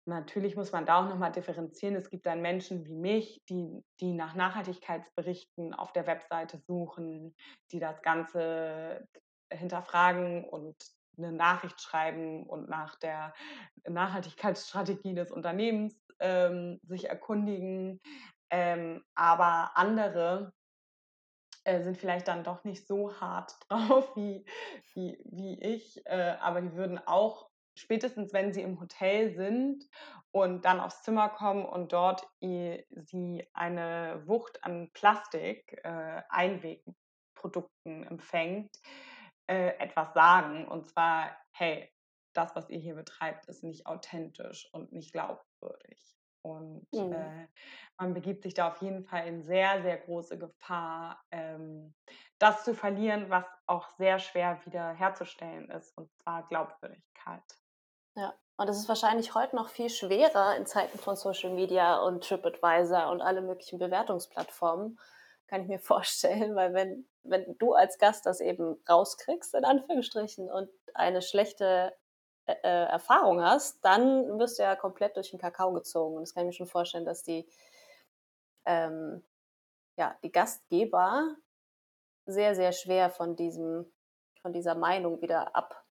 natürlich 0.05 0.55
muss 0.55 0.73
man 0.73 0.85
da 0.85 1.01
auch 1.01 1.09
nochmal 1.09 1.33
differenzieren. 1.33 1.97
Es 1.97 2.11
gibt 2.11 2.27
dann 2.27 2.43
Menschen 2.43 2.85
wie 2.85 2.95
mich, 2.95 3.43
die, 3.49 3.83
die 4.01 4.13
nach 4.13 4.35
Nachhaltigkeitsberichten 4.35 5.73
auf 5.73 5.93
der 5.93 6.07
Webseite 6.07 6.59
suchen, 6.59 7.35
die 7.73 7.79
das 7.79 8.03
Ganze 8.03 9.09
hinterfragen 9.51 10.45
und 10.45 10.77
eine 11.19 11.33
Nachricht 11.33 11.81
schreiben 11.81 12.47
und 12.47 12.69
nach 12.69 12.97
der 12.97 13.35
Nachhaltigkeitsstrategie 13.89 15.15
des 15.15 15.31
Unternehmens 15.31 16.01
ähm, 16.19 16.81
sich 16.83 17.09
erkundigen. 17.09 18.01
Ähm, 18.51 19.05
aber 19.15 19.73
andere 19.77 20.53
äh, 21.65 21.83
sind 21.83 21.99
vielleicht 21.99 22.29
dann 22.29 22.45
doch 22.45 22.65
nicht 22.65 22.87
so 22.87 23.21
hart 23.21 23.55
drauf 23.69 24.17
wie, 24.17 24.45
wie, 24.95 25.19
wie 25.25 25.61
ich, 25.63 26.05
äh, 26.07 26.37
aber 26.41 26.61
die 26.63 26.75
würden 26.75 26.99
auch 27.07 27.51
spätestens, 27.75 28.33
wenn 28.33 28.53
sie 28.53 28.63
im 28.63 28.81
Hotel 28.81 29.35
sind 29.35 29.89
und 30.33 30.65
dann 30.65 30.81
aufs 30.81 31.03
Zimmer 31.03 31.29
kommen 31.29 31.65
und 31.65 31.93
dort 31.93 32.27
sie 32.41 33.47
eine 33.53 34.23
Wucht 34.27 34.63
an 34.65 34.91
Plastik, 34.93 35.81
äh, 35.85 36.23
Einwegprodukten 36.29 38.07
empfängt, 38.07 38.77
äh, 39.51 39.77
etwas 39.79 40.15
sagen. 40.15 40.67
Und 40.69 40.89
zwar, 40.89 41.37
hey, 41.51 41.93
das, 42.33 42.55
was 42.55 42.71
ihr 42.71 42.79
hier 42.79 42.95
betreibt, 42.95 43.47
ist 43.47 43.65
nicht 43.65 43.87
authentisch 43.87 44.73
und 44.73 44.93
nicht 44.93 45.13
glaubwürdig. 45.13 46.17
Und 46.43 46.87
mhm. 46.93 47.13
äh, 47.13 47.49
man 47.99 48.15
begibt 48.15 48.45
sich 48.45 48.55
da 48.55 48.69
auf 48.69 48.81
jeden 48.81 49.05
Fall 49.05 49.27
in 49.27 49.43
sehr, 49.43 49.83
sehr 49.83 49.99
große 49.99 50.39
Gefahr, 50.39 51.23
ähm, 51.33 51.95
das 52.39 52.65
zu 52.65 52.75
verlieren, 52.75 53.29
was 53.29 53.45
auch 53.67 53.89
sehr 53.99 54.21
schwer 54.21 54.59
wieder 54.65 54.93
herzustellen 54.93 55.69
ist, 55.71 55.97
und 55.99 56.11
zwar 56.23 56.47
Glaubwürdigkeit. 56.47 57.43
Ja, 58.15 58.33
Und 58.57 58.69
es 58.69 58.79
ist 58.79 58.89
wahrscheinlich 58.89 59.35
heute 59.35 59.57
noch 59.57 59.69
viel 59.69 59.91
schwerer 59.91 60.57
in 60.57 60.65
Zeiten 60.65 60.99
von 60.99 61.17
Social 61.17 61.51
Media 61.51 61.99
und 61.99 62.25
TripAdvisor 62.25 63.11
und 63.11 63.21
alle 63.21 63.43
möglichen 63.43 63.79
Bewertungsplattformen, 63.79 64.99
kann 65.49 65.63
ich 65.63 65.69
mir 65.69 65.79
vorstellen, 65.81 66.55
weil 66.55 66.73
wenn, 66.73 67.10
wenn 67.23 67.57
du 67.59 67.75
als 67.75 67.99
Gast 67.99 68.27
das 68.27 68.41
eben 68.41 68.83
rauskriegst, 68.89 69.55
in 69.55 69.65
Anführungsstrichen, 69.65 70.51
und 70.51 70.71
eine 70.95 71.23
schlechte 71.23 71.95
äh, 72.47 72.55
äh, 72.63 72.85
Erfahrung 72.87 73.43
hast, 73.43 73.85
dann 73.85 74.39
wirst 74.39 74.59
du 74.59 74.63
ja 74.63 74.77
komplett 74.77 75.17
durch 75.17 75.31
den 75.31 75.39
Kakao 75.39 75.73
gezogen. 75.73 76.17
Und 76.17 76.23
das 76.23 76.35
kann 76.35 76.45
ich 76.45 76.47
mir 76.49 76.53
schon 76.53 76.67
vorstellen, 76.67 77.05
dass 77.05 77.23
die, 77.23 77.49
ähm, 78.65 79.25
ja, 79.97 80.17
die 80.23 80.33
Gastgeber 80.33 81.37
sehr, 82.27 82.55
sehr 82.55 82.73
schwer 82.73 83.11
von 83.11 83.37
diesem, 83.37 83.93
von 84.43 84.53
dieser 84.53 84.75
Meinung 84.75 85.21
wieder 85.21 85.55
ab, 85.55 85.85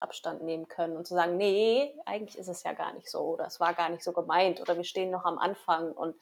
Abstand 0.00 0.42
nehmen 0.42 0.68
können 0.68 0.96
und 0.96 1.06
zu 1.06 1.14
sagen, 1.14 1.36
nee, 1.36 1.94
eigentlich 2.04 2.38
ist 2.38 2.48
es 2.48 2.62
ja 2.62 2.72
gar 2.72 2.92
nicht 2.92 3.10
so 3.10 3.20
oder 3.20 3.46
es 3.46 3.60
war 3.60 3.72
gar 3.74 3.88
nicht 3.88 4.04
so 4.04 4.12
gemeint 4.12 4.60
oder 4.60 4.76
wir 4.76 4.84
stehen 4.84 5.10
noch 5.10 5.24
am 5.24 5.38
Anfang 5.38 5.92
und 5.92 6.16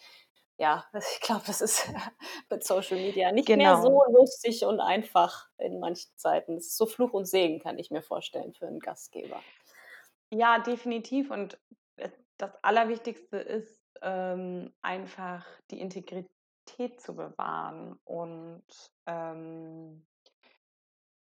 ja, 0.59 0.85
ich 0.95 1.21
glaube, 1.21 1.43
das 1.47 1.61
ist 1.61 1.89
mit 2.51 2.65
Social 2.65 2.97
Media 2.97 3.33
nicht 3.33 3.47
genau. 3.47 3.65
mehr 3.65 3.83
so 3.83 4.05
lustig 4.13 4.65
und 4.65 4.81
einfach 4.81 5.49
in 5.59 5.81
manchen 5.81 6.11
Zeiten. 6.17 6.57
Es 6.57 6.69
ist 6.69 6.77
so 6.77 6.87
Fluch 6.87 7.13
und 7.13 7.27
Segen, 7.27 7.61
kann 7.61 7.79
ich 7.79 7.91
mir 7.91 8.03
vorstellen, 8.03 8.55
für 8.55 8.67
einen 8.67 8.81
Gastgeber. 8.81 9.41
Ja, 10.31 10.59
definitiv. 10.59 11.31
Und 11.31 11.59
das 12.39 12.53
Allerwichtigste 12.63 13.37
ist 13.37 13.81
ähm, 14.03 14.73
einfach 14.83 15.47
die 15.71 15.81
Integrität 15.81 17.01
zu 17.01 17.15
bewahren. 17.15 17.99
Und 18.05 18.65
ähm, 19.07 20.07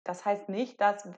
das 0.04 0.24
heißt 0.24 0.48
nicht, 0.48 0.80
dass 0.80 1.08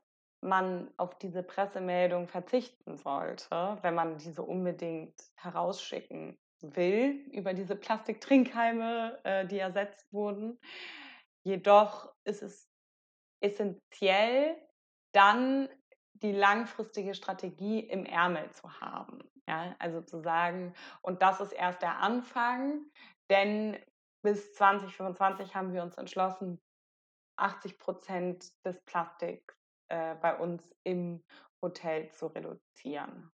man 0.40 0.90
auf 0.96 1.18
diese 1.18 1.42
Pressemeldung 1.42 2.28
verzichten 2.28 2.96
sollte, 2.96 3.78
wenn 3.82 3.94
man 3.94 4.18
diese 4.18 4.42
unbedingt 4.42 5.20
herausschicken 5.34 6.38
will 6.62 7.24
über 7.32 7.54
diese 7.54 7.76
Plastiktrinkhalme, 7.76 9.18
äh, 9.24 9.46
die 9.46 9.58
ersetzt 9.58 10.12
wurden. 10.12 10.58
Jedoch 11.44 12.12
ist 12.24 12.42
es 12.42 12.68
essentiell, 13.40 14.56
dann 15.12 15.68
die 16.14 16.32
langfristige 16.32 17.14
Strategie 17.14 17.80
im 17.80 18.04
Ärmel 18.04 18.50
zu 18.50 18.80
haben. 18.80 19.20
Ja, 19.48 19.74
also 19.78 20.02
zu 20.02 20.20
sagen, 20.20 20.74
und 21.00 21.22
das 21.22 21.40
ist 21.40 21.52
erst 21.52 21.80
der 21.80 21.98
Anfang, 21.98 22.84
denn 23.30 23.78
bis 24.22 24.52
2025 24.54 25.54
haben 25.54 25.72
wir 25.72 25.82
uns 25.82 25.96
entschlossen, 25.96 26.60
80 27.38 27.78
Prozent 27.78 28.52
des 28.66 28.80
Plastiks 28.84 29.56
äh, 29.88 30.16
bei 30.16 30.36
uns 30.36 30.68
im 30.84 31.24
Hotel 31.62 32.10
zu 32.12 32.26
reduzieren. 32.26 33.30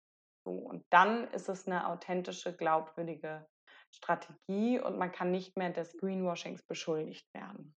So, 0.45 0.51
und 0.51 0.85
dann 0.91 1.29
ist 1.33 1.49
es 1.49 1.67
eine 1.67 1.89
authentische, 1.89 2.55
glaubwürdige 2.55 3.47
Strategie 3.91 4.81
und 4.81 4.99
man 4.99 5.13
kann 5.13 5.31
nicht 5.31 5.57
mehr 5.57 5.71
des 5.71 5.97
Greenwashings 5.99 6.63
beschuldigt 6.63 7.33
werden. 7.35 7.75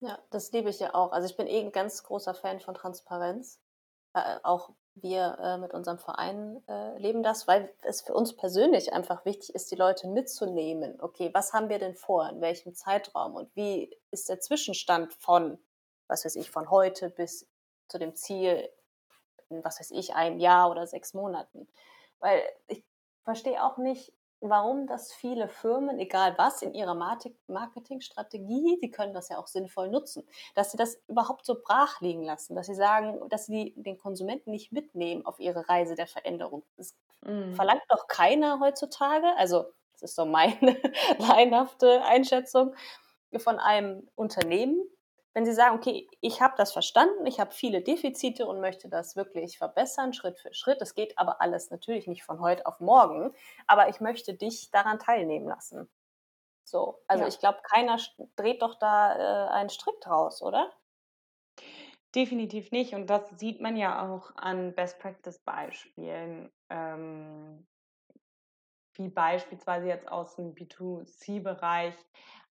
Ja, 0.00 0.18
das 0.30 0.52
liebe 0.52 0.70
ich 0.70 0.78
ja 0.78 0.94
auch. 0.94 1.12
Also 1.12 1.28
ich 1.28 1.36
bin 1.36 1.46
eh 1.46 1.60
ein 1.60 1.72
ganz 1.72 2.02
großer 2.02 2.34
Fan 2.34 2.60
von 2.60 2.74
Transparenz. 2.74 3.60
Äh, 4.14 4.38
auch 4.42 4.70
wir 4.94 5.38
äh, 5.40 5.58
mit 5.58 5.74
unserem 5.74 5.98
Verein 5.98 6.62
äh, 6.68 6.96
leben 6.98 7.22
das, 7.22 7.46
weil 7.46 7.74
es 7.82 8.00
für 8.00 8.14
uns 8.14 8.34
persönlich 8.34 8.92
einfach 8.92 9.24
wichtig 9.24 9.54
ist, 9.54 9.70
die 9.70 9.76
Leute 9.76 10.08
mitzunehmen. 10.08 11.00
Okay, 11.00 11.30
was 11.34 11.52
haben 11.52 11.68
wir 11.68 11.78
denn 11.78 11.94
vor, 11.94 12.28
in 12.28 12.40
welchem 12.40 12.74
Zeitraum 12.74 13.34
und 13.34 13.54
wie 13.54 13.94
ist 14.10 14.28
der 14.28 14.40
Zwischenstand 14.40 15.12
von, 15.14 15.58
was 16.06 16.24
weiß 16.24 16.36
ich, 16.36 16.50
von 16.50 16.70
heute 16.70 17.10
bis 17.10 17.46
zu 17.88 17.98
dem 17.98 18.14
Ziel 18.14 18.68
in, 19.48 19.64
was 19.64 19.80
weiß 19.80 19.90
ich, 19.92 20.14
einem 20.14 20.38
Jahr 20.38 20.70
oder 20.70 20.86
sechs 20.86 21.14
Monaten. 21.14 21.68
Weil 22.20 22.42
ich 22.68 22.84
verstehe 23.24 23.62
auch 23.62 23.76
nicht, 23.76 24.12
warum 24.40 24.86
das 24.86 25.12
viele 25.12 25.48
Firmen, 25.48 25.98
egal 25.98 26.34
was, 26.36 26.62
in 26.62 26.74
ihrer 26.74 26.94
Marketingstrategie, 26.94 28.78
die 28.82 28.90
können 28.90 29.14
das 29.14 29.28
ja 29.28 29.38
auch 29.38 29.46
sinnvoll 29.46 29.88
nutzen, 29.88 30.24
dass 30.54 30.70
sie 30.70 30.76
das 30.76 31.00
überhaupt 31.08 31.46
so 31.46 31.56
brach 31.60 32.00
liegen 32.00 32.22
lassen, 32.22 32.54
dass 32.54 32.66
sie 32.66 32.74
sagen, 32.74 33.28
dass 33.28 33.46
sie 33.46 33.74
den 33.76 33.98
Konsumenten 33.98 34.50
nicht 34.50 34.72
mitnehmen 34.72 35.24
auf 35.24 35.40
ihre 35.40 35.68
Reise 35.68 35.94
der 35.94 36.06
Veränderung. 36.06 36.64
Das 36.76 36.94
mm. 37.22 37.54
verlangt 37.54 37.84
doch 37.88 38.08
keiner 38.08 38.60
heutzutage, 38.60 39.26
also 39.36 39.66
das 39.92 40.10
ist 40.10 40.16
so 40.16 40.26
meine 40.26 40.76
laienhafte 41.18 42.02
Einschätzung 42.04 42.74
von 43.38 43.58
einem 43.58 44.08
Unternehmen, 44.14 44.82
wenn 45.36 45.44
Sie 45.44 45.52
sagen, 45.52 45.76
okay, 45.76 46.08
ich 46.22 46.40
habe 46.40 46.54
das 46.56 46.72
verstanden, 46.72 47.26
ich 47.26 47.38
habe 47.38 47.52
viele 47.52 47.82
Defizite 47.82 48.46
und 48.46 48.62
möchte 48.62 48.88
das 48.88 49.16
wirklich 49.16 49.58
verbessern, 49.58 50.14
Schritt 50.14 50.38
für 50.38 50.54
Schritt. 50.54 50.80
Es 50.80 50.94
geht 50.94 51.18
aber 51.18 51.42
alles 51.42 51.70
natürlich 51.70 52.06
nicht 52.06 52.24
von 52.24 52.40
heute 52.40 52.64
auf 52.64 52.80
morgen, 52.80 53.34
aber 53.66 53.90
ich 53.90 54.00
möchte 54.00 54.32
dich 54.32 54.70
daran 54.70 54.98
teilnehmen 54.98 55.46
lassen. 55.46 55.90
So, 56.64 57.02
also 57.06 57.24
ja. 57.24 57.28
ich 57.28 57.38
glaube, 57.38 57.58
keiner 57.64 57.98
dreht 58.36 58.62
doch 58.62 58.78
da 58.78 59.48
äh, 59.48 59.50
einen 59.50 59.68
Strick 59.68 60.00
draus, 60.00 60.40
oder? 60.40 60.72
Definitiv 62.14 62.70
nicht. 62.70 62.94
Und 62.94 63.10
das 63.10 63.28
sieht 63.38 63.60
man 63.60 63.76
ja 63.76 64.08
auch 64.08 64.34
an 64.36 64.74
Best 64.74 64.98
Practice 65.00 65.38
Beispielen. 65.40 66.50
Ähm, 66.70 67.66
wie 68.94 69.08
beispielsweise 69.08 69.86
jetzt 69.86 70.08
aus 70.08 70.36
dem 70.36 70.54
B2C-Bereich 70.54 71.94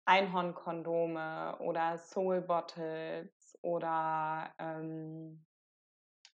Einhornkondome 0.04 1.56
oder 1.60 1.96
Soul 1.98 2.42
Bottles 2.42 3.56
oder 3.62 4.52
ähm, 4.58 5.44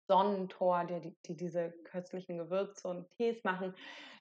Sonnentor, 0.08 0.86
die, 0.86 1.18
die 1.26 1.36
diese 1.36 1.72
köstlichen 1.84 2.38
Gewürze 2.38 2.88
und 2.88 3.10
Tees 3.12 3.44
machen. 3.44 3.76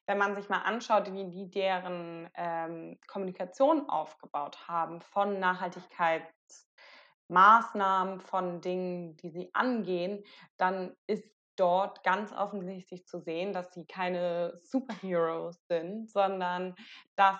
Wenn 0.07 0.19
man 0.19 0.35
sich 0.35 0.49
mal 0.49 0.63
anschaut, 0.63 1.13
wie 1.13 1.31
die 1.31 1.49
deren 1.51 2.29
ähm, 2.35 2.99
Kommunikation 3.07 3.89
aufgebaut 3.89 4.67
haben 4.69 5.01
von 5.01 5.39
Nachhaltigkeitsmaßnahmen, 5.41 8.21
von 8.21 8.61
Dingen, 8.61 9.17
die 9.17 9.31
sie 9.31 9.51
angehen, 9.55 10.23
dann 10.57 10.95
ist 11.07 11.35
dort 11.57 12.03
ganz 12.03 12.33
offensichtlich 12.33 13.07
zu 13.07 13.21
sehen, 13.21 13.53
dass 13.53 13.73
sie 13.73 13.87
keine 13.87 14.61
Superheroes 14.65 15.65
sind, 15.69 16.11
sondern 16.11 16.75
dass 17.17 17.39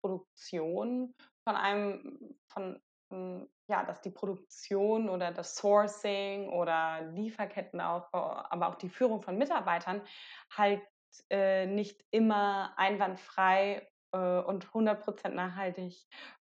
Produktion 0.00 1.14
von 1.46 1.56
einem, 1.56 2.36
von, 2.48 2.80
ja, 3.68 3.84
dass 3.84 4.00
die 4.02 4.10
Produktion 4.10 5.08
oder 5.08 5.30
das 5.30 5.54
Sourcing 5.54 6.48
oder 6.48 7.02
Lieferkettenaufbau, 7.12 8.44
aber 8.50 8.68
auch 8.68 8.74
die 8.74 8.88
Führung 8.88 9.22
von 9.22 9.38
Mitarbeitern 9.38 10.02
halt 10.50 10.82
äh, 11.30 11.66
nicht 11.66 12.04
immer 12.10 12.74
einwandfrei 12.76 13.88
äh, 14.12 14.40
und 14.40 14.66
100% 14.66 15.28
nachhaltig 15.28 15.94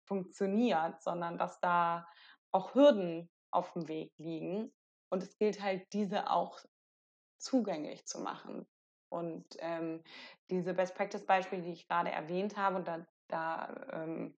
funktioniert, 0.03 1.01
sondern 1.01 1.37
dass 1.37 1.59
da 1.59 2.07
auch 2.51 2.73
Hürden 2.73 3.29
auf 3.51 3.73
dem 3.73 3.87
Weg 3.87 4.11
liegen. 4.17 4.73
Und 5.11 5.21
es 5.21 5.37
gilt 5.37 5.61
halt, 5.61 5.93
diese 5.93 6.31
auch 6.31 6.59
zugänglich 7.37 8.07
zu 8.07 8.19
machen. 8.19 8.65
Und 9.09 9.45
ähm, 9.59 10.03
diese 10.49 10.73
Best-Practice-Beispiele, 10.73 11.61
die 11.61 11.73
ich 11.73 11.87
gerade 11.87 12.11
erwähnt 12.11 12.57
habe, 12.57 12.77
und 12.77 12.87
da, 12.87 13.05
da 13.27 13.87
ähm, 13.93 14.35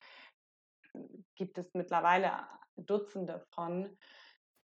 gibt 1.36 1.58
es 1.58 1.74
mittlerweile 1.74 2.32
Dutzende 2.78 3.46
von, 3.52 3.98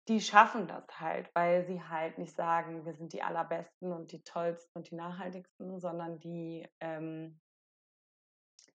die 0.08 0.22
schaffen 0.22 0.68
das 0.68 1.00
halt, 1.00 1.34
weil 1.34 1.66
sie 1.66 1.82
halt 1.82 2.18
nicht 2.18 2.36
sagen, 2.36 2.86
wir 2.86 2.94
sind 2.94 3.14
die 3.14 3.24
allerbesten 3.24 3.92
und 3.92 4.12
die 4.12 4.24
tollsten 4.24 4.78
und 4.78 4.92
die 4.92 4.96
nachhaltigsten, 4.96 5.80
sondern 5.80 6.20
die, 6.20 6.68
ähm, 6.80 7.40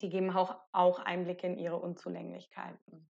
die 0.02 0.10
geben 0.10 0.36
auch, 0.36 0.56
auch 0.72 1.00
Einblicke 1.00 1.46
in 1.46 1.58
ihre 1.58 1.78
Unzulänglichkeiten. 1.78 3.10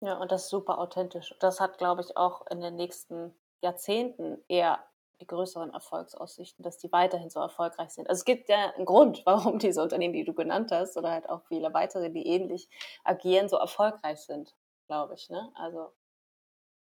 Ja, 0.00 0.18
und 0.18 0.30
das 0.30 0.44
ist 0.44 0.50
super 0.50 0.78
authentisch. 0.78 1.34
Das 1.40 1.58
hat, 1.58 1.78
glaube 1.78 2.02
ich, 2.02 2.16
auch 2.16 2.46
in 2.48 2.60
den 2.60 2.76
nächsten 2.76 3.34
Jahrzehnten 3.62 4.38
eher 4.46 4.84
die 5.20 5.26
größeren 5.26 5.72
Erfolgsaussichten, 5.72 6.62
dass 6.62 6.78
die 6.78 6.92
weiterhin 6.92 7.30
so 7.30 7.40
erfolgreich 7.40 7.90
sind. 7.90 8.08
Also 8.08 8.20
es 8.20 8.24
gibt 8.24 8.48
ja 8.48 8.72
einen 8.74 8.86
Grund, 8.86 9.22
warum 9.24 9.58
diese 9.58 9.82
Unternehmen, 9.82 10.14
die 10.14 10.24
du 10.24 10.34
genannt 10.34 10.70
hast, 10.72 10.96
oder 10.96 11.10
halt 11.10 11.28
auch 11.28 11.42
viele 11.48 11.72
weitere, 11.74 12.10
die 12.10 12.26
ähnlich 12.26 12.68
agieren, 13.04 13.48
so 13.48 13.56
erfolgreich 13.56 14.20
sind, 14.20 14.54
glaube 14.86 15.14
ich. 15.14 15.30
Ne? 15.30 15.50
Also 15.54 15.92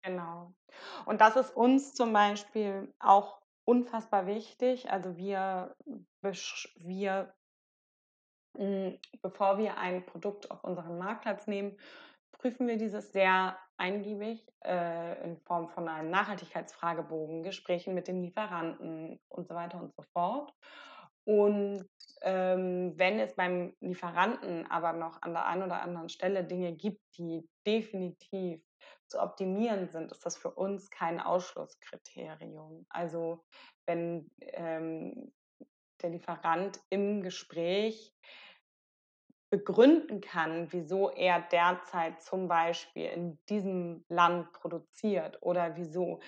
genau. 0.02 0.52
Und 1.06 1.20
das 1.20 1.36
ist 1.36 1.56
uns 1.56 1.94
zum 1.94 2.12
Beispiel 2.12 2.92
auch 2.98 3.40
unfassbar 3.64 4.26
wichtig. 4.26 4.90
Also 4.90 5.16
wir, 5.16 5.74
wir 6.22 7.34
hm, 8.56 8.98
bevor 9.20 9.58
wir 9.58 9.76
ein 9.78 10.06
Produkt 10.06 10.50
auf 10.50 10.62
unseren 10.62 10.98
Marktplatz 10.98 11.46
nehmen, 11.46 11.76
prüfen 12.32 12.68
wir 12.68 12.76
dieses 12.76 13.12
sehr 13.12 13.58
eingiebig 13.76 14.46
äh, 14.64 15.22
in 15.24 15.38
Form 15.38 15.68
von 15.68 15.88
einem 15.88 16.10
Nachhaltigkeitsfragebogen, 16.10 17.42
Gesprächen 17.42 17.94
mit 17.94 18.08
den 18.08 18.22
Lieferanten 18.22 19.20
und 19.28 19.48
so 19.48 19.54
weiter 19.54 19.80
und 19.80 19.94
so 19.94 20.02
fort. 20.12 20.52
Und 21.24 21.88
ähm, 22.22 22.92
wenn 22.96 23.18
es 23.18 23.34
beim 23.34 23.74
Lieferanten 23.80 24.70
aber 24.70 24.92
noch 24.92 25.22
an 25.22 25.32
der 25.32 25.46
einen 25.46 25.62
oder 25.62 25.82
anderen 25.82 26.08
Stelle 26.08 26.44
Dinge 26.44 26.74
gibt, 26.74 27.00
die 27.16 27.48
definitiv 27.66 28.62
zu 29.08 29.20
optimieren 29.20 29.88
sind, 29.88 30.12
ist 30.12 30.24
das 30.24 30.36
für 30.36 30.50
uns 30.50 30.90
kein 30.90 31.20
Ausschlusskriterium. 31.20 32.86
Also 32.90 33.44
wenn 33.86 34.30
ähm, 34.40 35.32
der 36.02 36.10
Lieferant 36.10 36.80
im 36.90 37.22
Gespräch 37.22 38.14
begründen 39.54 40.20
kann, 40.20 40.72
wieso 40.72 41.10
er 41.10 41.40
derzeit 41.40 42.20
zum 42.20 42.48
Beispiel 42.48 43.06
in 43.06 43.38
diesem 43.48 44.04
Land 44.08 44.52
produziert 44.52 45.38
oder 45.42 45.76
wieso 45.76 46.18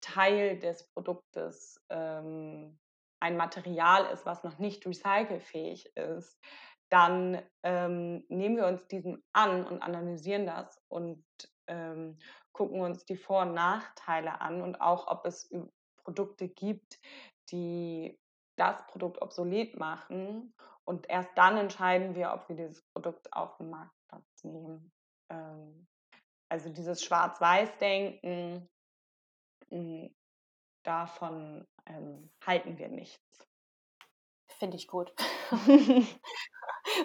Teil 0.00 0.60
des 0.60 0.88
Produktes 0.94 1.84
ähm, 1.90 2.78
ein 3.20 3.36
Material 3.36 4.06
ist, 4.12 4.26
was 4.26 4.44
noch 4.44 4.58
nicht 4.58 4.86
recycelfähig 4.86 5.96
ist, 5.96 6.40
dann 6.88 7.42
ähm, 7.64 8.24
nehmen 8.28 8.56
wir 8.56 8.68
uns 8.68 8.86
diesen 8.86 9.24
an 9.32 9.64
und 9.64 9.82
analysieren 9.82 10.46
das 10.46 10.80
und 10.88 11.24
ähm, 11.66 12.16
gucken 12.52 12.80
uns 12.80 13.04
die 13.06 13.16
Vor- 13.16 13.42
und 13.42 13.54
Nachteile 13.54 14.40
an 14.40 14.62
und 14.62 14.80
auch, 14.80 15.08
ob 15.08 15.26
es 15.26 15.50
Produkte 16.04 16.48
gibt, 16.48 17.00
die 17.50 18.16
das 18.56 18.86
Produkt 18.86 19.20
obsolet 19.20 19.76
machen. 19.76 20.54
Und 20.84 21.08
erst 21.08 21.30
dann 21.36 21.56
entscheiden 21.56 22.14
wir, 22.14 22.32
ob 22.32 22.48
wir 22.48 22.56
dieses 22.56 22.82
Produkt 22.92 23.32
auf 23.32 23.56
den 23.56 23.70
Marktplatz 23.70 24.44
nehmen. 24.44 24.92
Ähm, 25.30 25.86
also 26.48 26.68
dieses 26.70 27.02
Schwarz-Weiß-Denken, 27.02 28.68
hm, 29.70 30.14
davon 30.84 31.66
ähm, 31.86 32.30
halten 32.44 32.78
wir 32.78 32.88
nichts. 32.88 33.48
Finde 34.58 34.76
ich 34.76 34.86
gut. 34.86 35.12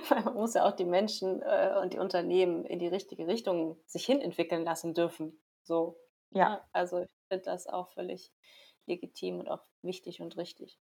Weil 0.09 0.23
man 0.23 0.33
muss 0.33 0.53
ja 0.53 0.67
auch 0.67 0.75
die 0.75 0.85
Menschen 0.85 1.41
äh, 1.41 1.75
und 1.81 1.93
die 1.93 1.99
Unternehmen 1.99 2.65
in 2.65 2.79
die 2.79 2.87
richtige 2.87 3.27
Richtung 3.27 3.79
sich 3.85 4.05
hin 4.05 4.19
entwickeln 4.19 4.63
lassen 4.63 4.93
dürfen. 4.93 5.39
So. 5.63 5.99
Ja. 6.31 6.49
Ne? 6.49 6.61
Also 6.73 7.01
ich 7.01 7.09
finde 7.29 7.45
das 7.45 7.67
auch 7.67 7.89
völlig 7.91 8.31
legitim 8.85 9.39
und 9.39 9.49
auch 9.49 9.63
wichtig 9.81 10.21
und 10.21 10.37
richtig. 10.37 10.79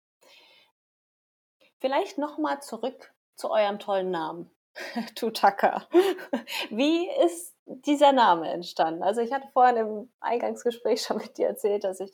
Vielleicht 1.86 2.18
nochmal 2.18 2.60
zurück 2.62 3.14
zu 3.36 3.48
eurem 3.48 3.78
tollen 3.78 4.10
Namen. 4.10 4.50
Tutaka. 5.14 5.86
Wie 6.70 7.08
ist 7.24 7.54
dieser 7.64 8.10
Name 8.10 8.50
entstanden? 8.50 9.04
Also 9.04 9.20
ich 9.20 9.32
hatte 9.32 9.46
vorhin 9.52 9.76
im 9.76 10.12
Eingangsgespräch 10.18 11.00
schon 11.02 11.18
mit 11.18 11.38
dir 11.38 11.46
erzählt, 11.46 11.84
dass 11.84 12.00
ich 12.00 12.10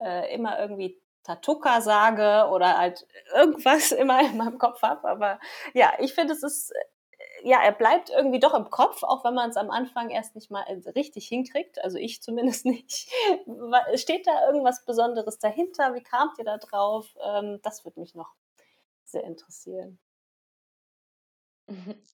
äh, 0.00 0.32
immer 0.32 0.60
irgendwie 0.60 1.02
Tatuka 1.24 1.80
sage 1.80 2.48
oder 2.48 2.78
halt 2.78 3.08
irgendwas 3.34 3.90
immer 4.02 4.20
in 4.20 4.36
meinem 4.36 4.58
Kopf 4.58 4.82
habe. 4.82 5.08
Aber 5.08 5.40
ja, 5.74 5.94
ich 5.98 6.14
finde, 6.14 6.34
es 6.34 6.44
ist, 6.44 6.72
ja, 7.42 7.60
er 7.60 7.72
bleibt 7.72 8.10
irgendwie 8.10 8.38
doch 8.38 8.54
im 8.54 8.70
Kopf, 8.70 9.02
auch 9.02 9.24
wenn 9.24 9.34
man 9.34 9.50
es 9.50 9.56
am 9.56 9.70
Anfang 9.70 10.10
erst 10.10 10.36
nicht 10.36 10.52
mal 10.52 10.62
richtig 10.94 11.26
hinkriegt. 11.26 11.82
Also 11.82 11.98
ich 11.98 12.22
zumindest 12.22 12.66
nicht. 12.66 13.10
Steht 13.94 14.28
da 14.28 14.46
irgendwas 14.46 14.84
Besonderes 14.84 15.40
dahinter? 15.40 15.92
Wie 15.94 16.04
kamt 16.04 16.38
ihr 16.38 16.44
da 16.44 16.56
drauf? 16.56 17.16
Ähm, 17.20 17.58
das 17.64 17.84
würde 17.84 17.98
mich 17.98 18.14
noch 18.14 18.36
sehr 19.10 19.24
interessieren. 19.24 19.98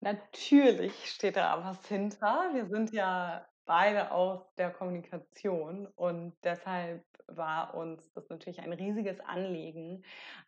Natürlich 0.00 1.10
steht 1.10 1.36
da 1.36 1.64
was 1.64 1.86
hinter. 1.88 2.50
Wir 2.52 2.66
sind 2.66 2.92
ja 2.92 3.46
beide 3.64 4.12
aus 4.12 4.54
der 4.54 4.70
Kommunikation 4.70 5.86
und 5.96 6.36
deshalb 6.44 7.04
war 7.28 7.74
uns 7.74 8.12
das 8.12 8.28
natürlich 8.28 8.60
ein 8.60 8.72
riesiges 8.72 9.18
Anliegen, 9.20 10.04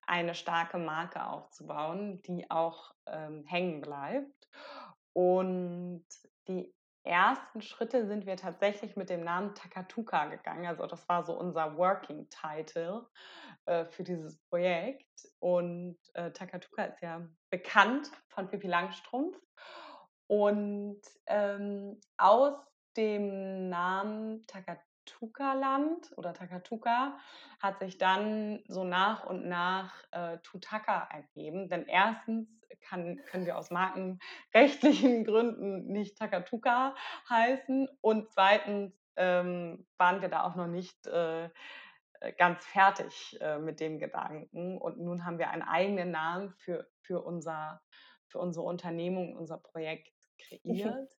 eine 0.07 0.35
starke 0.35 0.79
Marke 0.79 1.25
aufzubauen, 1.27 2.23
die 2.23 2.49
auch 2.51 2.95
ähm, 3.07 3.45
hängen 3.47 3.81
bleibt. 3.81 4.49
Und 5.13 6.05
die 6.47 6.73
ersten 7.09 7.63
Schritte 7.63 8.07
sind 8.07 8.27
wir 8.27 8.37
tatsächlich 8.37 8.97
mit 8.97 9.11
dem 9.11 9.25
Namen 9.25 9.55
Takatuka 9.55 10.27
gegangen. 10.27 10.67
Also 10.67 10.87
das 10.87 11.09
war 11.09 11.25
so 11.25 11.33
unser 11.33 11.77
Working 11.77 12.29
Title 12.29 13.07
äh, 13.67 13.87
für 13.87 14.05
dieses 14.05 14.39
Projekt. 14.49 15.05
Und 15.41 15.99
äh, 16.15 16.31
Takatuka 16.31 16.85
ist 16.85 17.01
ja 17.01 17.27
bekannt 17.51 18.11
von 18.29 18.49
Pippi 18.49 18.69
Langstrumpf. 18.69 19.37
Und 20.27 21.01
ähm, 21.27 22.01
aus 22.19 22.55
dem 22.97 23.69
Namen 23.69 24.47
Takatuka-Land 24.47 26.13
oder 26.17 26.35
Takatuka 26.35 27.19
hat 27.61 27.79
sich 27.79 27.97
dann 27.99 28.63
so 28.69 28.85
nach 28.85 29.25
und 29.25 29.47
nach 29.47 29.95
äh, 30.11 30.39
Tutaka 30.39 31.09
ergeben. 31.11 31.69
Denn 31.69 31.87
erstens 31.87 32.49
kann, 32.81 33.21
können 33.27 33.47
wir 33.47 33.59
aus 33.59 33.71
markenrechtlichen 33.71 35.25
Gründen 35.25 35.87
nicht 35.87 36.19
Takatuka 36.19 36.95
heißen 37.29 37.89
und 38.01 38.31
zweitens 38.33 38.95
ähm, 39.17 39.87
waren 39.97 40.23
wir 40.23 40.29
da 40.29 40.45
auch 40.45 40.55
noch 40.55 40.69
nicht 40.69 41.07
äh, 41.07 41.51
ganz 42.37 42.65
fertig 42.67 43.39
äh, 43.41 43.59
mit 43.59 43.81
dem 43.81 43.99
Gedanken. 43.99 44.79
Und 44.79 44.99
nun 44.99 45.25
haben 45.25 45.39
wir 45.39 45.51
einen 45.51 45.63
eigenen 45.63 46.11
Namen 46.11 46.53
für, 46.55 46.89
für, 47.03 47.23
unser, 47.23 47.81
für 48.29 48.39
unsere 48.39 48.65
Unternehmung, 48.65 49.37
unser 49.37 49.59
Projekt 49.59 50.13
kreiert, 50.39 51.13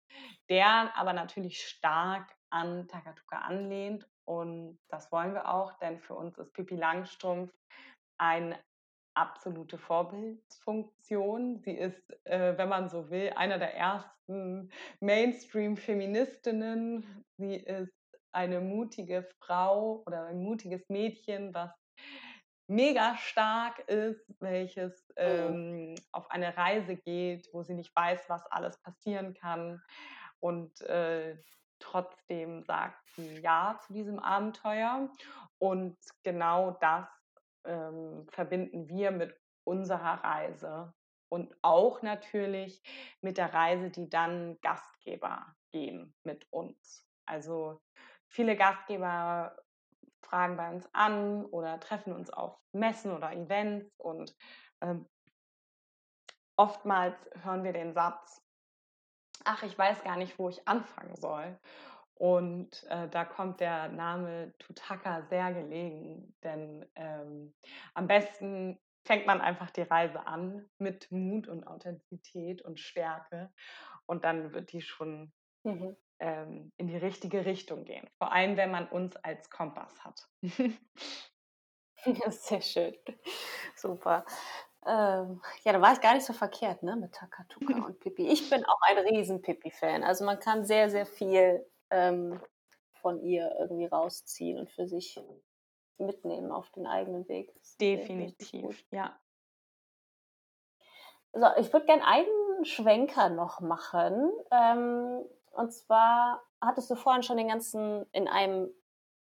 der 0.49 0.95
aber 0.95 1.13
natürlich 1.13 1.61
stark 1.61 2.29
an 2.49 2.87
Takatuka 2.87 3.39
anlehnt. 3.39 4.09
Und 4.25 4.79
das 4.89 5.11
wollen 5.11 5.33
wir 5.33 5.49
auch, 5.49 5.77
denn 5.79 5.99
für 5.99 6.15
uns 6.15 6.37
ist 6.37 6.53
Pippi 6.53 6.75
Langstrumpf 6.75 7.51
eine 8.17 8.57
absolute 9.19 9.77
Vorbildfunktion. 9.77 11.59
Sie 11.59 11.73
ist, 11.73 12.01
äh, 12.25 12.57
wenn 12.57 12.69
man 12.69 12.87
so 12.89 13.09
will, 13.09 13.33
einer 13.35 13.59
der 13.59 13.75
ersten 13.75 14.71
Mainstream-Feministinnen. 15.01 17.25
Sie 17.37 17.55
ist 17.55 17.93
eine 18.31 18.61
mutige 18.61 19.27
Frau 19.39 20.03
oder 20.05 20.27
ein 20.27 20.41
mutiges 20.41 20.87
Mädchen, 20.89 21.53
was 21.53 21.71
mega 22.67 23.17
stark 23.17 23.79
ist, 23.89 24.33
welches 24.39 25.11
oh. 25.17 25.21
ähm, 25.21 25.95
auf 26.11 26.31
eine 26.31 26.55
Reise 26.55 26.95
geht, 26.95 27.49
wo 27.51 27.63
sie 27.63 27.73
nicht 27.73 27.93
weiß, 27.95 28.29
was 28.29 28.45
alles 28.51 28.79
passieren 28.81 29.33
kann. 29.33 29.81
Und 30.39 30.79
äh, 30.81 31.35
trotzdem 31.79 32.63
sagt 32.63 33.03
sie 33.15 33.39
Ja 33.39 33.79
zu 33.85 33.93
diesem 33.93 34.19
Abenteuer. 34.19 35.09
Und 35.57 35.97
genau 36.23 36.77
das 36.79 37.09
ähm, 37.69 38.27
verbinden 38.29 38.89
wir 38.89 39.11
mit 39.11 39.39
unserer 39.63 40.23
Reise 40.23 40.93
und 41.31 41.55
auch 41.61 42.01
natürlich 42.01 42.81
mit 43.21 43.37
der 43.37 43.53
Reise, 43.53 43.91
die 43.91 44.09
dann 44.09 44.59
Gastgeber 44.61 45.55
gehen 45.71 46.15
mit 46.23 46.51
uns. 46.51 47.07
Also 47.25 47.79
viele 48.27 48.55
Gastgeber 48.55 49.55
fragen 50.21 50.57
bei 50.57 50.69
uns 50.69 50.89
an 50.93 51.45
oder 51.45 51.79
treffen 51.79 52.13
uns 52.13 52.29
auf 52.31 52.59
Messen 52.71 53.11
oder 53.11 53.31
Events 53.31 53.95
und 53.97 54.35
ähm, 54.81 55.07
oftmals 56.57 57.15
hören 57.43 57.63
wir 57.63 57.73
den 57.73 57.93
Satz, 57.93 58.43
ach, 59.45 59.63
ich 59.63 59.77
weiß 59.77 60.03
gar 60.03 60.17
nicht, 60.17 60.37
wo 60.39 60.49
ich 60.49 60.67
anfangen 60.67 61.15
soll. 61.15 61.57
Und 62.19 62.83
äh, 62.89 63.07
da 63.07 63.23
kommt 63.23 63.61
der 63.61 63.87
Name 63.87 64.53
Tutaka 64.59 65.21
sehr 65.29 65.53
gelegen, 65.53 66.35
denn 66.43 66.85
ähm, 66.95 67.53
am 67.93 68.07
besten 68.07 68.77
fängt 69.05 69.25
man 69.25 69.39
einfach 69.39 69.71
die 69.71 69.83
Reise 69.83 70.27
an 70.27 70.69
mit 70.79 71.09
Mut 71.13 71.47
und 71.47 71.65
Authentizität 71.65 72.61
und 72.61 72.77
Stärke 72.77 73.49
und 74.05 74.25
dann 74.25 74.53
wird 74.53 74.73
die 74.73 74.81
schon 74.81 75.31
mhm. 75.63 75.95
ähm, 76.19 76.73
in 76.75 76.87
die 76.87 76.97
richtige 76.97 77.45
Richtung 77.45 77.85
gehen. 77.85 78.05
Vor 78.17 78.33
allem, 78.33 78.57
wenn 78.57 78.69
man 78.69 78.89
uns 78.89 79.15
als 79.15 79.49
Kompass 79.49 80.03
hat. 80.03 80.27
sehr 82.31 82.61
schön. 82.61 82.97
Super. 83.77 84.25
Ähm, 84.85 85.41
ja, 85.63 85.73
da 85.73 85.81
war 85.81 85.93
es 85.93 86.01
gar 86.01 86.13
nicht 86.15 86.25
so 86.25 86.33
verkehrt, 86.33 86.83
ne, 86.83 86.95
mit 86.97 87.13
Takatuka 87.13 87.73
und 87.85 87.99
Pippi. 87.99 88.27
Ich 88.27 88.49
bin 88.49 88.65
auch 88.65 88.79
ein 88.89 88.97
riesen 88.97 89.41
Pippi-Fan. 89.41 90.03
Also 90.03 90.25
man 90.25 90.39
kann 90.39 90.65
sehr, 90.65 90.89
sehr 90.89 91.05
viel 91.05 91.65
ähm, 91.91 92.41
von 92.93 93.21
ihr 93.21 93.55
irgendwie 93.59 93.85
rausziehen 93.85 94.59
und 94.59 94.69
für 94.69 94.87
sich 94.87 95.19
mitnehmen 95.97 96.51
auf 96.51 96.69
den 96.71 96.87
eigenen 96.87 97.27
Weg. 97.27 97.53
Definitiv, 97.79 98.85
ja. 98.91 99.19
So, 101.33 101.45
ich 101.57 101.71
würde 101.71 101.85
gerne 101.85 102.05
einen 102.05 102.65
Schwenker 102.65 103.29
noch 103.29 103.59
machen. 103.59 104.31
Ähm, 104.51 105.23
und 105.51 105.73
zwar 105.73 106.41
hattest 106.61 106.89
du 106.89 106.95
vorhin 106.95 107.23
schon 107.23 107.37
den 107.37 107.49
ganzen 107.49 108.05
in 108.11 108.27
einem 108.27 108.69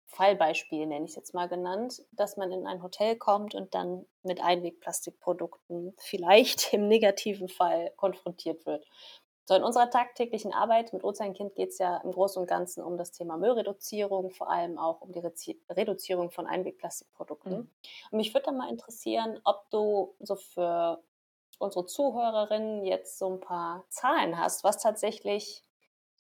Fallbeispiel, 0.07 0.87
nenne 0.87 1.05
ich 1.05 1.13
es 1.13 1.17
jetzt 1.17 1.35
mal 1.35 1.49
genannt, 1.49 2.03
dass 2.13 2.37
man 2.37 2.53
in 2.53 2.67
ein 2.67 2.83
Hotel 2.83 3.17
kommt 3.17 3.55
und 3.55 3.75
dann 3.75 4.07
mit 4.23 4.41
Einwegplastikprodukten 4.41 5.95
vielleicht 5.99 6.73
im 6.73 6.89
negativen 6.89 7.49
Fall 7.49 7.93
konfrontiert 7.97 8.67
wird. 8.67 8.87
So, 9.47 9.55
in 9.55 9.63
unserer 9.63 9.91
tagtäglichen 9.91 10.55
Arbeit 10.55 10.93
mit 10.95 11.05
Ozeankind 11.05 11.55
geht 11.55 11.71
es 11.71 11.79
ja 11.79 11.99
im 11.99 12.13
Großen 12.13 12.41
und 12.41 12.49
Ganzen 12.49 12.83
um 12.83 12.97
das 12.97 13.13
Thema 13.13 13.37
Müllreduzierung, 13.37 14.31
vor 14.31 14.51
allem 14.51 14.79
auch 14.79 15.03
um 15.03 15.13
die 15.13 15.19
Rezi 15.19 15.61
Reduzierung 15.69 16.31
von 16.31 16.47
Einwegplastikprodukten. 16.47 17.53
Mhm. 17.53 17.71
Und 18.11 18.17
mich 18.17 18.33
würde 18.33 18.47
da 18.47 18.53
mal 18.53 18.71
interessieren, 18.71 19.41
ob 19.45 19.69
du 19.71 20.15
so 20.21 20.37
für 20.37 21.03
unsere 21.59 21.85
Zuhörerinnen 21.85 22.85
jetzt 22.85 23.19
so 23.19 23.29
ein 23.31 23.41
paar 23.41 23.85
Zahlen 23.91 24.39
hast, 24.39 24.65
was 24.65 24.79
tatsächlich 24.79 25.63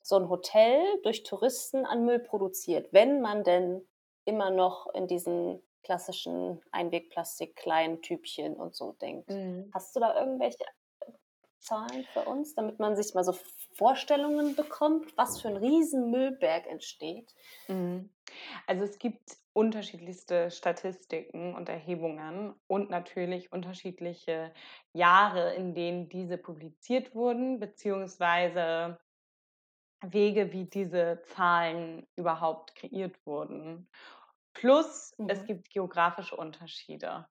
so 0.02 0.16
ein 0.16 0.28
Hotel 0.28 0.82
durch 1.02 1.22
Touristen 1.22 1.86
an 1.86 2.04
Müll 2.04 2.18
produziert, 2.18 2.92
wenn 2.92 3.22
man 3.22 3.42
denn 3.42 3.86
immer 4.26 4.50
noch 4.50 4.92
in 4.94 5.06
diesen 5.06 5.62
klassischen 5.82 6.62
Einwegplastik, 6.72 7.56
kleinen 7.56 8.02
Tübchen 8.02 8.54
und 8.56 8.74
so 8.74 8.92
denkt. 8.92 9.30
Mhm. 9.30 9.70
Hast 9.72 9.96
du 9.96 10.00
da 10.00 10.18
irgendwelche 10.18 10.64
Zahlen 11.64 12.04
für 12.12 12.20
uns, 12.20 12.54
damit 12.54 12.78
man 12.78 12.94
sich 12.94 13.14
mal 13.14 13.24
so 13.24 13.34
Vorstellungen 13.76 14.54
bekommt, 14.54 15.16
was 15.16 15.40
für 15.40 15.48
ein 15.48 15.56
riesen 15.56 16.10
Müllberg 16.10 16.66
entsteht? 16.66 17.34
Mhm. 17.68 18.10
Also 18.66 18.84
es 18.84 18.98
gibt 18.98 19.36
unterschiedlichste 19.52 20.50
Statistiken 20.50 21.54
und 21.54 21.68
Erhebungen 21.68 22.54
und 22.66 22.90
natürlich 22.90 23.52
unterschiedliche 23.52 24.52
Jahre, 24.92 25.54
in 25.54 25.74
denen 25.74 26.08
diese 26.08 26.36
publiziert 26.38 27.14
wurden, 27.14 27.60
beziehungsweise 27.60 28.98
Wege, 30.02 30.52
wie 30.52 30.64
diese 30.64 31.22
Zahlen 31.22 32.06
überhaupt 32.16 32.74
kreiert 32.74 33.16
wurden. 33.24 33.88
Plus, 34.52 35.14
mhm. 35.18 35.28
es 35.28 35.44
gibt 35.44 35.70
geografische 35.70 36.36
Unterschiede. 36.36 37.26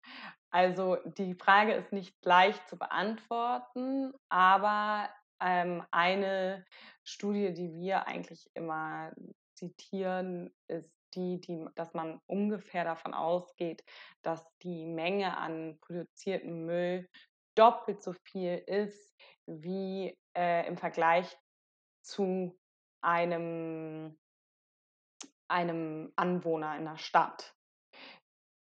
Also 0.54 0.98
die 1.18 1.34
Frage 1.34 1.74
ist 1.74 1.92
nicht 1.92 2.16
leicht 2.24 2.68
zu 2.70 2.78
beantworten, 2.78 4.14
aber 4.30 5.10
ähm, 5.42 5.84
eine 5.90 6.64
Studie, 7.04 7.54
die 7.54 7.74
wir 7.74 8.06
eigentlich 8.06 8.52
immer 8.54 9.12
zitieren, 9.56 10.54
ist 10.68 10.94
die, 11.16 11.42
die, 11.42 11.66
dass 11.74 11.96
man 11.96 12.22
ungefähr 12.28 12.84
davon 12.84 13.16
ausgeht, 13.16 13.84
dass 14.22 14.46
die 14.62 14.86
Menge 14.86 15.38
an 15.38 15.80
produziertem 15.82 16.66
Müll 16.66 17.10
doppelt 17.56 18.04
so 18.04 18.14
viel 18.14 18.64
ist 18.68 19.12
wie 19.48 20.16
äh, 20.38 20.68
im 20.68 20.78
Vergleich 20.78 21.36
zu 22.04 22.56
einem, 23.02 24.20
einem 25.48 26.14
Anwohner 26.16 26.78
in 26.78 26.86
der 26.86 26.98
Stadt. 26.98 27.56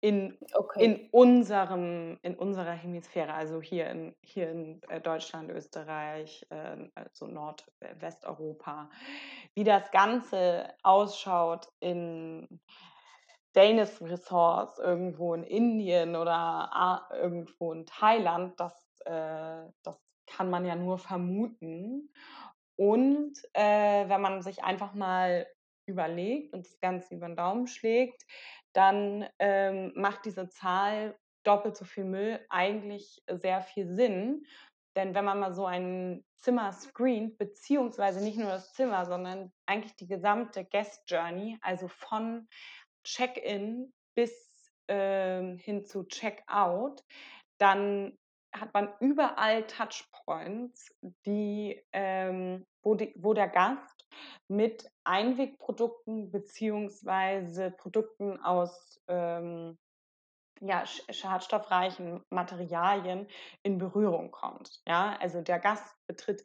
In, 0.03 0.37
okay. 0.53 0.83
in, 0.83 1.09
unserem, 1.11 2.19
in 2.23 2.35
unserer 2.35 2.73
Hemisphäre, 2.73 3.33
also 3.33 3.61
hier 3.61 3.87
in, 3.87 4.13
hier 4.21 4.51
in 4.51 4.81
äh, 4.89 4.99
Deutschland, 4.99 5.49
Österreich, 5.49 6.45
äh, 6.49 6.89
also 6.93 7.25
Nordwesteuropa, 7.27 8.89
wie 9.53 9.63
das 9.63 9.89
Ganze 9.91 10.67
ausschaut 10.83 11.69
in 11.79 12.59
Danish 13.53 14.01
Resorts 14.01 14.77
irgendwo 14.77 15.35
in 15.35 15.43
Indien 15.43 16.17
oder 16.17 17.07
irgendwo 17.13 17.71
in 17.71 17.85
Thailand, 17.85 18.59
das, 18.59 18.73
äh, 19.05 19.71
das 19.83 19.97
kann 20.27 20.49
man 20.49 20.65
ja 20.65 20.75
nur 20.75 20.97
vermuten. 20.97 22.11
Und 22.75 23.35
äh, 23.53 24.09
wenn 24.09 24.19
man 24.19 24.41
sich 24.41 24.65
einfach 24.65 24.95
mal 24.95 25.47
überlegt 25.85 26.53
und 26.53 26.65
das 26.65 26.77
Ganze 26.81 27.15
über 27.15 27.27
den 27.27 27.37
Daumen 27.37 27.67
schlägt, 27.67 28.25
dann 28.73 29.27
ähm, 29.39 29.93
macht 29.95 30.25
diese 30.25 30.49
Zahl 30.49 31.15
doppelt 31.43 31.77
so 31.77 31.85
viel 31.85 32.05
Müll 32.05 32.45
eigentlich 32.49 33.21
sehr 33.27 33.61
viel 33.61 33.87
Sinn. 33.87 34.45
Denn 34.95 35.15
wenn 35.15 35.25
man 35.25 35.39
mal 35.39 35.53
so 35.53 35.65
ein 35.65 36.23
Zimmer 36.37 36.71
screent, 36.71 37.37
beziehungsweise 37.37 38.23
nicht 38.23 38.37
nur 38.37 38.49
das 38.49 38.73
Zimmer, 38.73 39.05
sondern 39.05 39.51
eigentlich 39.65 39.95
die 39.95 40.07
gesamte 40.07 40.65
Guest 40.65 41.03
Journey, 41.07 41.57
also 41.61 41.87
von 41.87 42.47
Check-in 43.03 43.91
bis 44.15 44.31
äh, 44.87 45.57
hin 45.57 45.85
zu 45.85 46.03
Check-out, 46.03 47.03
dann 47.59 48.17
hat 48.53 48.73
man 48.73 48.93
überall 48.99 49.65
Touchpoints, 49.67 50.93
die, 51.25 51.81
ähm, 51.91 52.65
wo, 52.81 52.95
die, 52.95 53.13
wo 53.17 53.33
der 53.33 53.47
Gast 53.47 54.07
mit 54.47 54.89
Einwegprodukten 55.03 56.31
beziehungsweise 56.31 57.71
Produkten 57.71 58.39
aus 58.39 59.01
ähm, 59.07 59.77
ja, 60.61 60.85
schadstoffreichen 60.85 62.23
Materialien 62.29 63.27
in 63.63 63.77
Berührung 63.77 64.31
kommt. 64.31 64.81
Ja, 64.87 65.17
also 65.19 65.41
der 65.41 65.59
Gast 65.59 65.95
betritt 66.07 66.43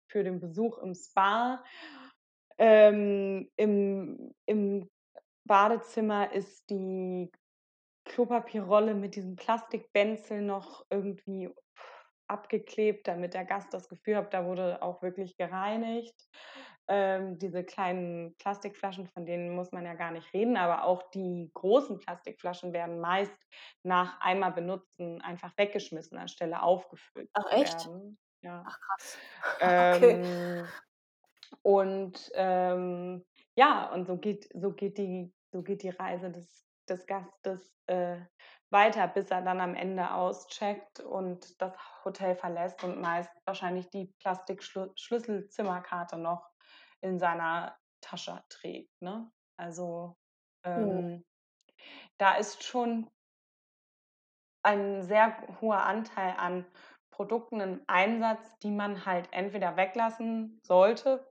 für 0.07 0.25
den 0.25 0.41
Besuch 0.41 0.79
im 0.79 0.95
Spa. 0.95 1.63
Ähm, 2.59 3.51
im, 3.57 4.35
Im 4.47 4.91
Badezimmer 5.45 6.33
ist 6.33 6.69
die 6.71 7.31
Klopapierrolle 8.05 8.95
mit 8.95 9.15
diesem 9.15 9.37
Plastikbenzel 9.37 10.43
noch 10.43 10.85
irgendwie 10.91 11.51
abgeklebt, 12.31 13.09
damit 13.09 13.35
der 13.35 13.45
Gast 13.45 13.75
das 13.75 13.89
Gefühl 13.89 14.17
hat, 14.17 14.33
da 14.33 14.47
wurde 14.47 14.83
auch 14.83 15.03
wirklich 15.03 15.37
gereinigt. 15.37 16.15
Ähm, 16.89 17.39
diese 17.39 17.63
kleinen 17.63 18.37
Plastikflaschen, 18.39 19.07
von 19.07 19.25
denen 19.25 19.55
muss 19.55 19.71
man 19.71 19.85
ja 19.85 19.95
gar 19.95 20.11
nicht 20.11 20.33
reden, 20.35 20.57
aber 20.57 20.85
auch 20.85 21.11
die 21.11 21.51
großen 21.55 21.99
Plastikflaschen 21.99 22.73
werden 22.73 22.99
meist 23.01 23.37
nach 23.85 24.21
einmal 24.21 24.53
benutzen 24.53 25.21
einfach 25.21 25.53
weggeschmissen, 25.57 26.19
anstelle 26.19 26.63
aufgefüllt 26.63 27.31
Ach, 27.35 27.53
echt? 27.53 27.87
werden. 27.87 28.19
Ja. 28.43 28.65
Ach 28.67 28.79
krass. 28.81 29.19
okay. 29.57 30.21
Ähm, 30.23 30.67
und 31.63 32.31
ähm, 32.35 33.25
ja, 33.57 33.93
und 33.93 34.07
so 34.07 34.17
geht, 34.17 34.49
so 34.55 34.73
geht 34.73 34.99
die, 34.99 35.33
so 35.53 35.63
geht 35.63 35.83
die 35.83 35.91
Reise 35.91 36.31
des, 36.31 36.67
des 36.89 37.07
Gastes 37.07 37.73
äh, 37.87 38.17
weiter, 38.71 39.09
bis 39.09 39.31
er 39.31 39.43
dann 39.43 39.61
am 39.61 39.75
Ende 39.75 40.13
auscheckt 40.13 41.01
und 41.01 41.61
das 41.61 41.73
Hotel 42.05 42.37
verlässt 42.37 42.83
und 42.85 43.01
meist 43.01 43.31
wahrscheinlich 43.45 43.91
die 43.91 44.13
Plastikschlüsselzimmerkarte 44.21 46.17
noch 46.17 46.49
in 47.01 47.19
seiner 47.19 47.77
Tasche 48.01 48.43
trägt. 48.49 49.03
Ne? 49.03 49.31
Also 49.57 50.17
ähm, 50.65 50.85
mhm. 50.87 51.25
da 52.19 52.35
ist 52.37 52.63
schon 52.63 53.11
ein 54.63 55.03
sehr 55.03 55.37
hoher 55.61 55.83
Anteil 55.85 56.35
an 56.37 56.67
Produkten 57.11 57.61
im 57.61 57.83
Einsatz, 57.87 58.59
die 58.61 58.71
man 58.71 59.05
halt 59.05 59.29
entweder 59.33 59.77
weglassen 59.77 60.61
sollte 60.63 61.31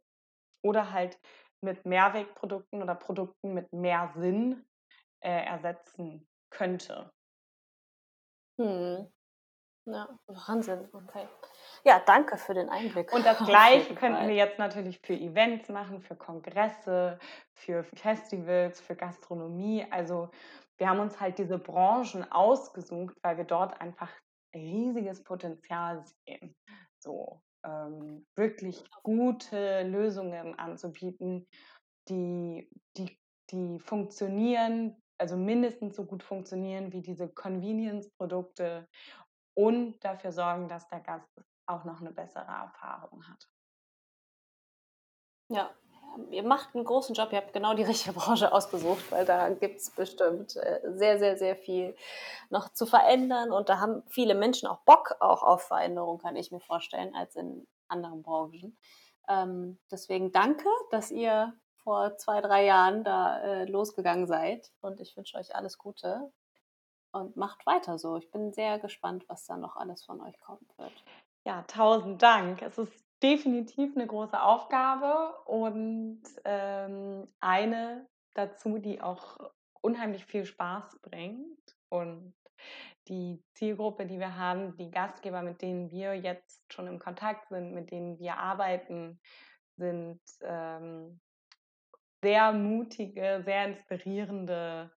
oder 0.64 0.92
halt 0.92 1.20
mit 1.62 1.86
Mehrwegprodukten 1.86 2.82
oder 2.82 2.96
Produkten 2.96 3.54
mit 3.54 3.72
mehr 3.74 4.12
Sinn 4.16 4.66
äh, 5.22 5.46
ersetzen 5.46 6.28
könnte. 6.50 7.12
Hm. 8.60 9.08
Ja, 9.86 10.08
Wahnsinn, 10.28 10.88
okay. 10.94 11.28
Ja, 11.84 12.02
danke 12.06 12.38
für 12.38 12.54
den 12.54 12.70
Einblick. 12.70 13.12
Und 13.14 13.26
das 13.26 13.38
Gleiche 13.46 13.96
könnten 13.96 14.28
wir 14.28 14.36
jetzt 14.36 14.60
natürlich 14.60 15.00
für 15.00 15.14
Events 15.14 15.70
machen, 15.70 16.02
für 16.02 16.16
Kongresse, 16.16 17.18
für 17.54 17.84
Festivals, 17.84 18.82
für 18.82 18.96
Gastronomie. 18.96 19.86
Also 19.90 20.30
wir 20.78 20.90
haben 20.90 21.00
uns 21.00 21.20
halt 21.20 21.40
diese 21.40 21.58
Branchen 21.58 22.30
ausgesucht, 22.32 23.16
weil 23.24 23.38
wir 23.38 23.46
dort 23.46 23.80
einfach 23.80 24.12
riesiges 24.54 25.24
Potenzial 25.24 26.04
sehen. 26.26 26.56
So 27.00 27.42
ähm, 27.64 28.26
wirklich 28.36 28.84
gute 29.04 29.84
Lösungen 29.84 30.60
anzubieten, 30.60 31.48
die, 32.10 32.70
die, 32.98 33.18
die 33.52 33.80
funktionieren, 33.80 35.02
also 35.20 35.38
mindestens 35.38 35.96
so 35.96 36.06
gut 36.06 36.24
funktionieren 36.24 36.92
wie 36.94 37.02
diese 37.02 37.28
Convenience-Produkte 37.30 38.88
und 39.54 40.00
dafür 40.04 40.32
sorgen, 40.32 40.68
dass 40.68 40.88
der 40.88 41.02
Gast 41.02 41.30
auch 41.66 41.84
noch 41.84 42.02
eine 42.02 42.12
bessere 42.12 42.46
Erfahrung 42.46 43.28
hat. 43.28 43.48
Ja, 45.50 45.72
ihr 46.32 46.44
macht 46.44 46.76
einen 46.76 46.86
großen 46.86 47.16
Job, 47.16 47.32
ihr 47.32 47.40
habt 47.40 47.54
genau 47.54 47.74
die 47.74 47.84
richtige 47.92 48.14
Branche 48.14 48.52
ausgesucht, 48.52 49.12
weil 49.12 49.26
da 49.26 49.50
gibt 49.50 49.82
es 49.82 49.92
bestimmt 49.92 50.56
äh, 50.56 50.80
sehr, 50.86 51.20
sehr, 51.20 51.38
sehr 51.38 51.56
viel 51.56 51.96
noch 52.50 52.70
zu 52.70 52.86
verändern 52.86 53.52
und 53.52 53.70
da 53.70 53.80
haben 53.80 54.04
viele 54.10 54.36
Menschen 54.36 54.68
auch 54.68 54.80
Bock 54.82 55.16
auch 55.20 55.44
auf 55.44 55.64
Veränderung, 55.64 56.20
kann 56.20 56.36
ich 56.36 56.52
mir 56.52 56.62
vorstellen, 56.62 57.16
als 57.16 57.36
in 57.36 57.68
anderen 57.88 58.24
Branchen. 58.24 58.78
Ähm, 59.28 59.80
deswegen 59.92 60.32
danke, 60.32 60.68
dass 60.92 61.12
ihr 61.12 61.54
vor 61.90 62.16
zwei, 62.18 62.40
drei 62.40 62.66
Jahren 62.66 63.04
da 63.04 63.40
äh, 63.42 63.66
losgegangen 63.66 64.28
seid. 64.28 64.72
Und 64.80 65.00
ich 65.00 65.18
wünsche 65.18 65.40
euch 65.40 65.56
alles 65.56 65.80
Gute 65.80 66.32
und 67.12 67.36
macht 67.36 67.66
weiter 67.66 67.98
so. 67.98 68.16
Ich 68.16 68.30
bin 68.30 68.54
sehr 68.54 68.78
gespannt, 68.78 69.26
was 69.28 69.48
da 69.48 69.58
noch 69.58 69.76
alles 69.76 70.06
von 70.06 70.22
euch 70.22 70.40
kommen 70.40 70.68
wird. 70.78 70.94
Ja, 71.48 71.64
tausend 71.64 72.22
Dank. 72.22 72.62
Es 72.62 72.78
ist 72.78 72.94
definitiv 73.24 73.96
eine 73.96 74.06
große 74.06 74.40
Aufgabe 74.40 75.34
und 75.46 76.22
ähm, 76.46 77.28
eine 77.40 78.08
dazu, 78.36 78.78
die 78.78 79.02
auch 79.02 79.40
unheimlich 79.82 80.28
viel 80.28 80.46
Spaß 80.46 81.00
bringt. 81.02 81.76
Und 81.90 82.36
die 83.08 83.44
Zielgruppe, 83.56 84.06
die 84.06 84.20
wir 84.20 84.38
haben, 84.38 84.78
die 84.78 84.92
Gastgeber, 84.92 85.42
mit 85.42 85.64
denen 85.64 85.90
wir 85.90 86.14
jetzt 86.14 86.72
schon 86.72 86.86
im 86.86 87.00
Kontakt 87.00 87.50
sind, 87.50 87.74
mit 87.74 87.90
denen 87.90 88.20
wir 88.20 88.38
arbeiten, 88.38 89.20
sind 89.76 90.22
ähm, 90.44 91.20
sehr 92.22 92.52
mutige, 92.52 93.42
sehr 93.46 93.66
inspirierende 93.66 94.92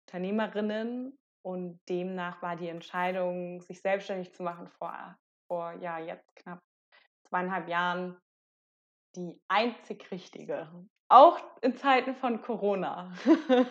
Unternehmerinnen. 0.00 1.18
Und 1.42 1.80
demnach 1.88 2.40
war 2.42 2.56
die 2.56 2.68
Entscheidung, 2.68 3.60
sich 3.60 3.82
selbstständig 3.82 4.32
zu 4.32 4.42
machen 4.42 4.68
vor, 4.68 5.16
vor 5.46 5.72
ja, 5.74 5.98
jetzt 5.98 6.34
knapp 6.36 6.60
zweieinhalb 7.28 7.68
Jahren 7.68 8.18
die 9.14 9.40
einzig 9.48 10.10
richtige. 10.10 10.68
Auch 11.08 11.38
in 11.60 11.76
Zeiten 11.76 12.14
von 12.14 12.40
Corona. 12.40 13.12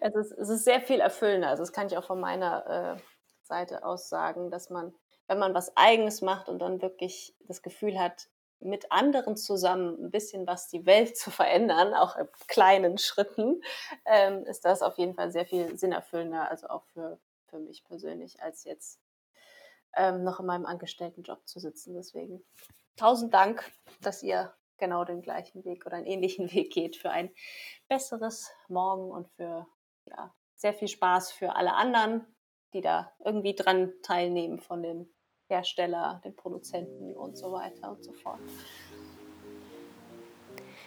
es, 0.00 0.14
ist, 0.14 0.32
es 0.32 0.48
ist 0.48 0.64
sehr 0.64 0.80
viel 0.80 1.00
erfüllender. 1.00 1.48
Also 1.48 1.62
das 1.62 1.72
kann 1.72 1.86
ich 1.86 1.96
auch 1.96 2.04
von 2.04 2.20
meiner 2.20 2.96
äh, 2.96 3.02
Seite 3.42 3.84
aus 3.84 4.08
sagen, 4.08 4.50
dass 4.50 4.70
man, 4.70 4.94
wenn 5.28 5.38
man 5.38 5.54
was 5.54 5.76
Eigenes 5.76 6.22
macht 6.22 6.48
und 6.48 6.58
dann 6.58 6.82
wirklich 6.82 7.34
das 7.40 7.62
Gefühl 7.62 7.98
hat, 7.98 8.28
mit 8.62 8.90
anderen 8.90 9.36
zusammen 9.36 10.04
ein 10.04 10.10
bisschen 10.10 10.46
was 10.46 10.68
die 10.68 10.86
Welt 10.86 11.16
zu 11.16 11.30
verändern, 11.30 11.94
auch 11.94 12.16
in 12.16 12.28
kleinen 12.48 12.98
Schritten, 12.98 13.62
ähm, 14.04 14.44
ist 14.46 14.64
das 14.64 14.82
auf 14.82 14.98
jeden 14.98 15.14
Fall 15.14 15.30
sehr 15.32 15.46
viel 15.46 15.76
sinnerfüllender, 15.76 16.50
also 16.50 16.68
auch 16.68 16.84
für, 16.92 17.18
für 17.46 17.58
mich 17.58 17.84
persönlich, 17.84 18.42
als 18.42 18.64
jetzt 18.64 19.00
ähm, 19.96 20.24
noch 20.24 20.40
in 20.40 20.46
meinem 20.46 20.66
Angestelltenjob 20.66 21.46
zu 21.46 21.60
sitzen. 21.60 21.94
Deswegen 21.94 22.44
tausend 22.96 23.34
Dank, 23.34 23.70
dass 24.00 24.22
ihr 24.22 24.52
genau 24.78 25.04
den 25.04 25.22
gleichen 25.22 25.64
Weg 25.64 25.86
oder 25.86 25.96
einen 25.96 26.06
ähnlichen 26.06 26.50
Weg 26.52 26.72
geht 26.72 26.96
für 26.96 27.10
ein 27.10 27.30
besseres 27.88 28.50
Morgen 28.68 29.10
und 29.10 29.28
für 29.30 29.66
ja, 30.06 30.34
sehr 30.54 30.74
viel 30.74 30.88
Spaß 30.88 31.32
für 31.32 31.56
alle 31.56 31.74
anderen, 31.74 32.26
die 32.72 32.80
da 32.80 33.12
irgendwie 33.24 33.54
dran 33.54 33.92
teilnehmen 34.02 34.60
von 34.60 34.82
dem 34.82 35.12
Hersteller, 35.52 36.20
den 36.24 36.34
Produzenten 36.34 37.14
und 37.14 37.36
so 37.36 37.52
weiter 37.52 37.90
und 37.90 38.02
so 38.02 38.12
fort. 38.12 38.40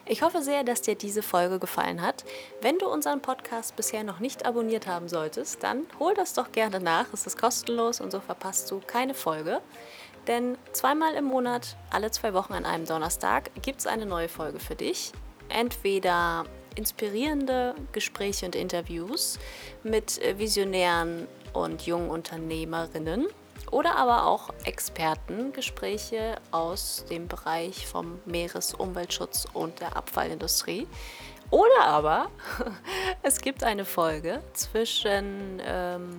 Ich 0.07 0.22
hoffe 0.22 0.41
sehr, 0.41 0.63
dass 0.63 0.82
dir 0.82 0.95
diese 0.95 1.24
Folge 1.24 1.57
gefallen 1.57 2.01
hat. 2.01 2.26
Wenn 2.61 2.78
du 2.78 2.88
unseren 2.88 3.22
Podcast 3.22 3.76
bisher 3.76 4.03
noch 4.03 4.20
nicht 4.20 4.45
abonniert 4.45 4.86
haben 4.86 5.07
solltest, 5.07 5.63
dann 5.63 5.88
hol 5.99 6.13
das 6.13 6.34
doch 6.34 6.51
gerne 6.51 6.80
nach. 6.80 7.11
Es 7.11 7.26
ist 7.26 7.39
kostenlos 7.39 8.01
und 8.01 8.11
so 8.11 8.20
verpasst 8.20 8.70
du 8.70 8.82
keine 8.86 9.16
Folge. 9.16 9.61
Denn 10.28 10.57
zweimal 10.74 11.16
im 11.16 11.26
Monat, 11.26 11.76
alle 11.91 12.11
zwei 12.11 12.34
Wochen 12.34 12.53
an 12.53 12.66
einem 12.66 12.86
Donnerstag, 12.86 13.49
gibt 13.63 13.80
es 13.80 13.88
eine 13.88 14.05
neue 14.05 14.30
Folge 14.30 14.59
für 14.59 14.76
dich. 14.76 15.11
Entweder 15.49 16.45
inspirierende 16.76 17.74
Gespräche 17.91 18.45
und 18.45 18.55
Interviews 18.55 19.39
mit 19.84 20.20
Visionären 20.38 21.28
und 21.53 21.86
jungen 21.88 22.09
Unternehmerinnen 22.09 23.28
oder 23.76 23.97
aber 23.97 24.26
auch 24.26 24.51
Expertengespräche 24.63 26.38
aus 26.51 27.03
dem 27.09 27.28
Bereich 27.28 27.86
vom 27.86 28.21
Meeresumweltschutz 28.23 29.47
und 29.51 29.82
der 29.82 29.97
Abfallindustrie. 29.97 30.88
Oder 31.49 31.84
aber 31.84 32.32
es 33.21 33.41
gibt 33.41 33.65
eine 33.65 33.84
Folge 33.84 34.41
zwischen, 34.53 35.61
ähm, 35.65 36.15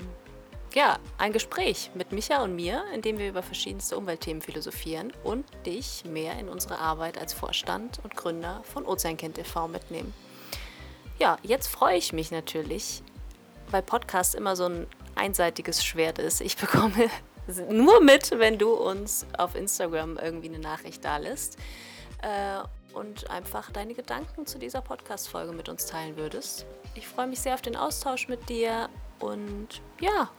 ja, 0.75 0.99
ein 1.17 1.33
Gespräch 1.33 1.91
mit 1.95 2.13
Micha 2.13 2.45
und 2.45 2.55
mir, 2.55 2.85
in 2.93 3.01
dem 3.01 3.17
wir 3.17 3.31
über 3.31 3.43
verschiedenste 3.43 3.97
Umweltthemen 3.97 4.43
philosophieren 4.43 5.15
und 5.25 5.47
dich 5.65 6.05
mehr 6.05 6.39
in 6.39 6.51
unsere 6.51 6.79
Arbeit 6.79 7.17
als 7.17 7.33
Vorstand 7.33 8.01
und 8.05 8.15
Gründer 8.15 8.61
von 8.65 8.85
Ozeankind 8.85 9.37
TV 9.37 9.67
mitnehmen. 9.67 10.13
Ja, 11.19 11.39
jetzt 11.43 11.69
freue 11.69 11.97
ich 11.97 12.13
mich 12.13 12.31
natürlich, 12.31 13.03
weil 13.71 13.81
Podcast 13.81 14.35
immer 14.35 14.57
so 14.57 14.67
ein 14.67 14.87
einseitiges 15.15 15.83
Schwert 15.83 16.19
ist. 16.19 16.43
Ich 16.43 16.57
bekomme 16.59 17.11
nur 17.69 18.03
mit, 18.03 18.31
wenn 18.39 18.59
du 18.59 18.73
uns 18.73 19.27
auf 19.39 19.55
Instagram 19.55 20.19
irgendwie 20.19 20.49
eine 20.49 20.59
Nachricht 20.59 21.05
da 21.05 21.17
lässt 21.17 21.59
äh, 22.23 22.59
und 22.95 23.31
einfach 23.31 23.71
deine 23.71 23.95
Gedanken 23.95 24.47
zu 24.47 24.59
dieser 24.59 24.81
Podcast-Folge 24.81 25.53
mit 25.53 25.69
uns 25.69 25.87
teilen 25.87 26.17
würdest. 26.17 26.67
Ich 26.95 27.07
freue 27.07 27.27
mich 27.27 27.41
sehr 27.41 27.55
auf 27.55 27.63
den 27.63 27.77
Austausch 27.77 28.29
mit 28.29 28.49
dir 28.49 28.89
und 29.21 29.81
ja, 30.01 30.31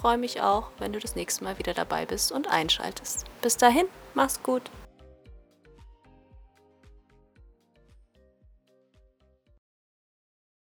freue 0.00 0.18
mich 0.18 0.40
auch, 0.40 0.70
wenn 0.78 0.92
du 0.92 0.98
das 0.98 1.14
nächste 1.14 1.44
Mal 1.44 1.58
wieder 1.58 1.74
dabei 1.74 2.06
bist 2.06 2.32
und 2.32 2.50
einschaltest. 2.50 3.26
Bis 3.42 3.56
dahin, 3.56 3.86
mach's 4.14 4.42
gut. 4.42 4.70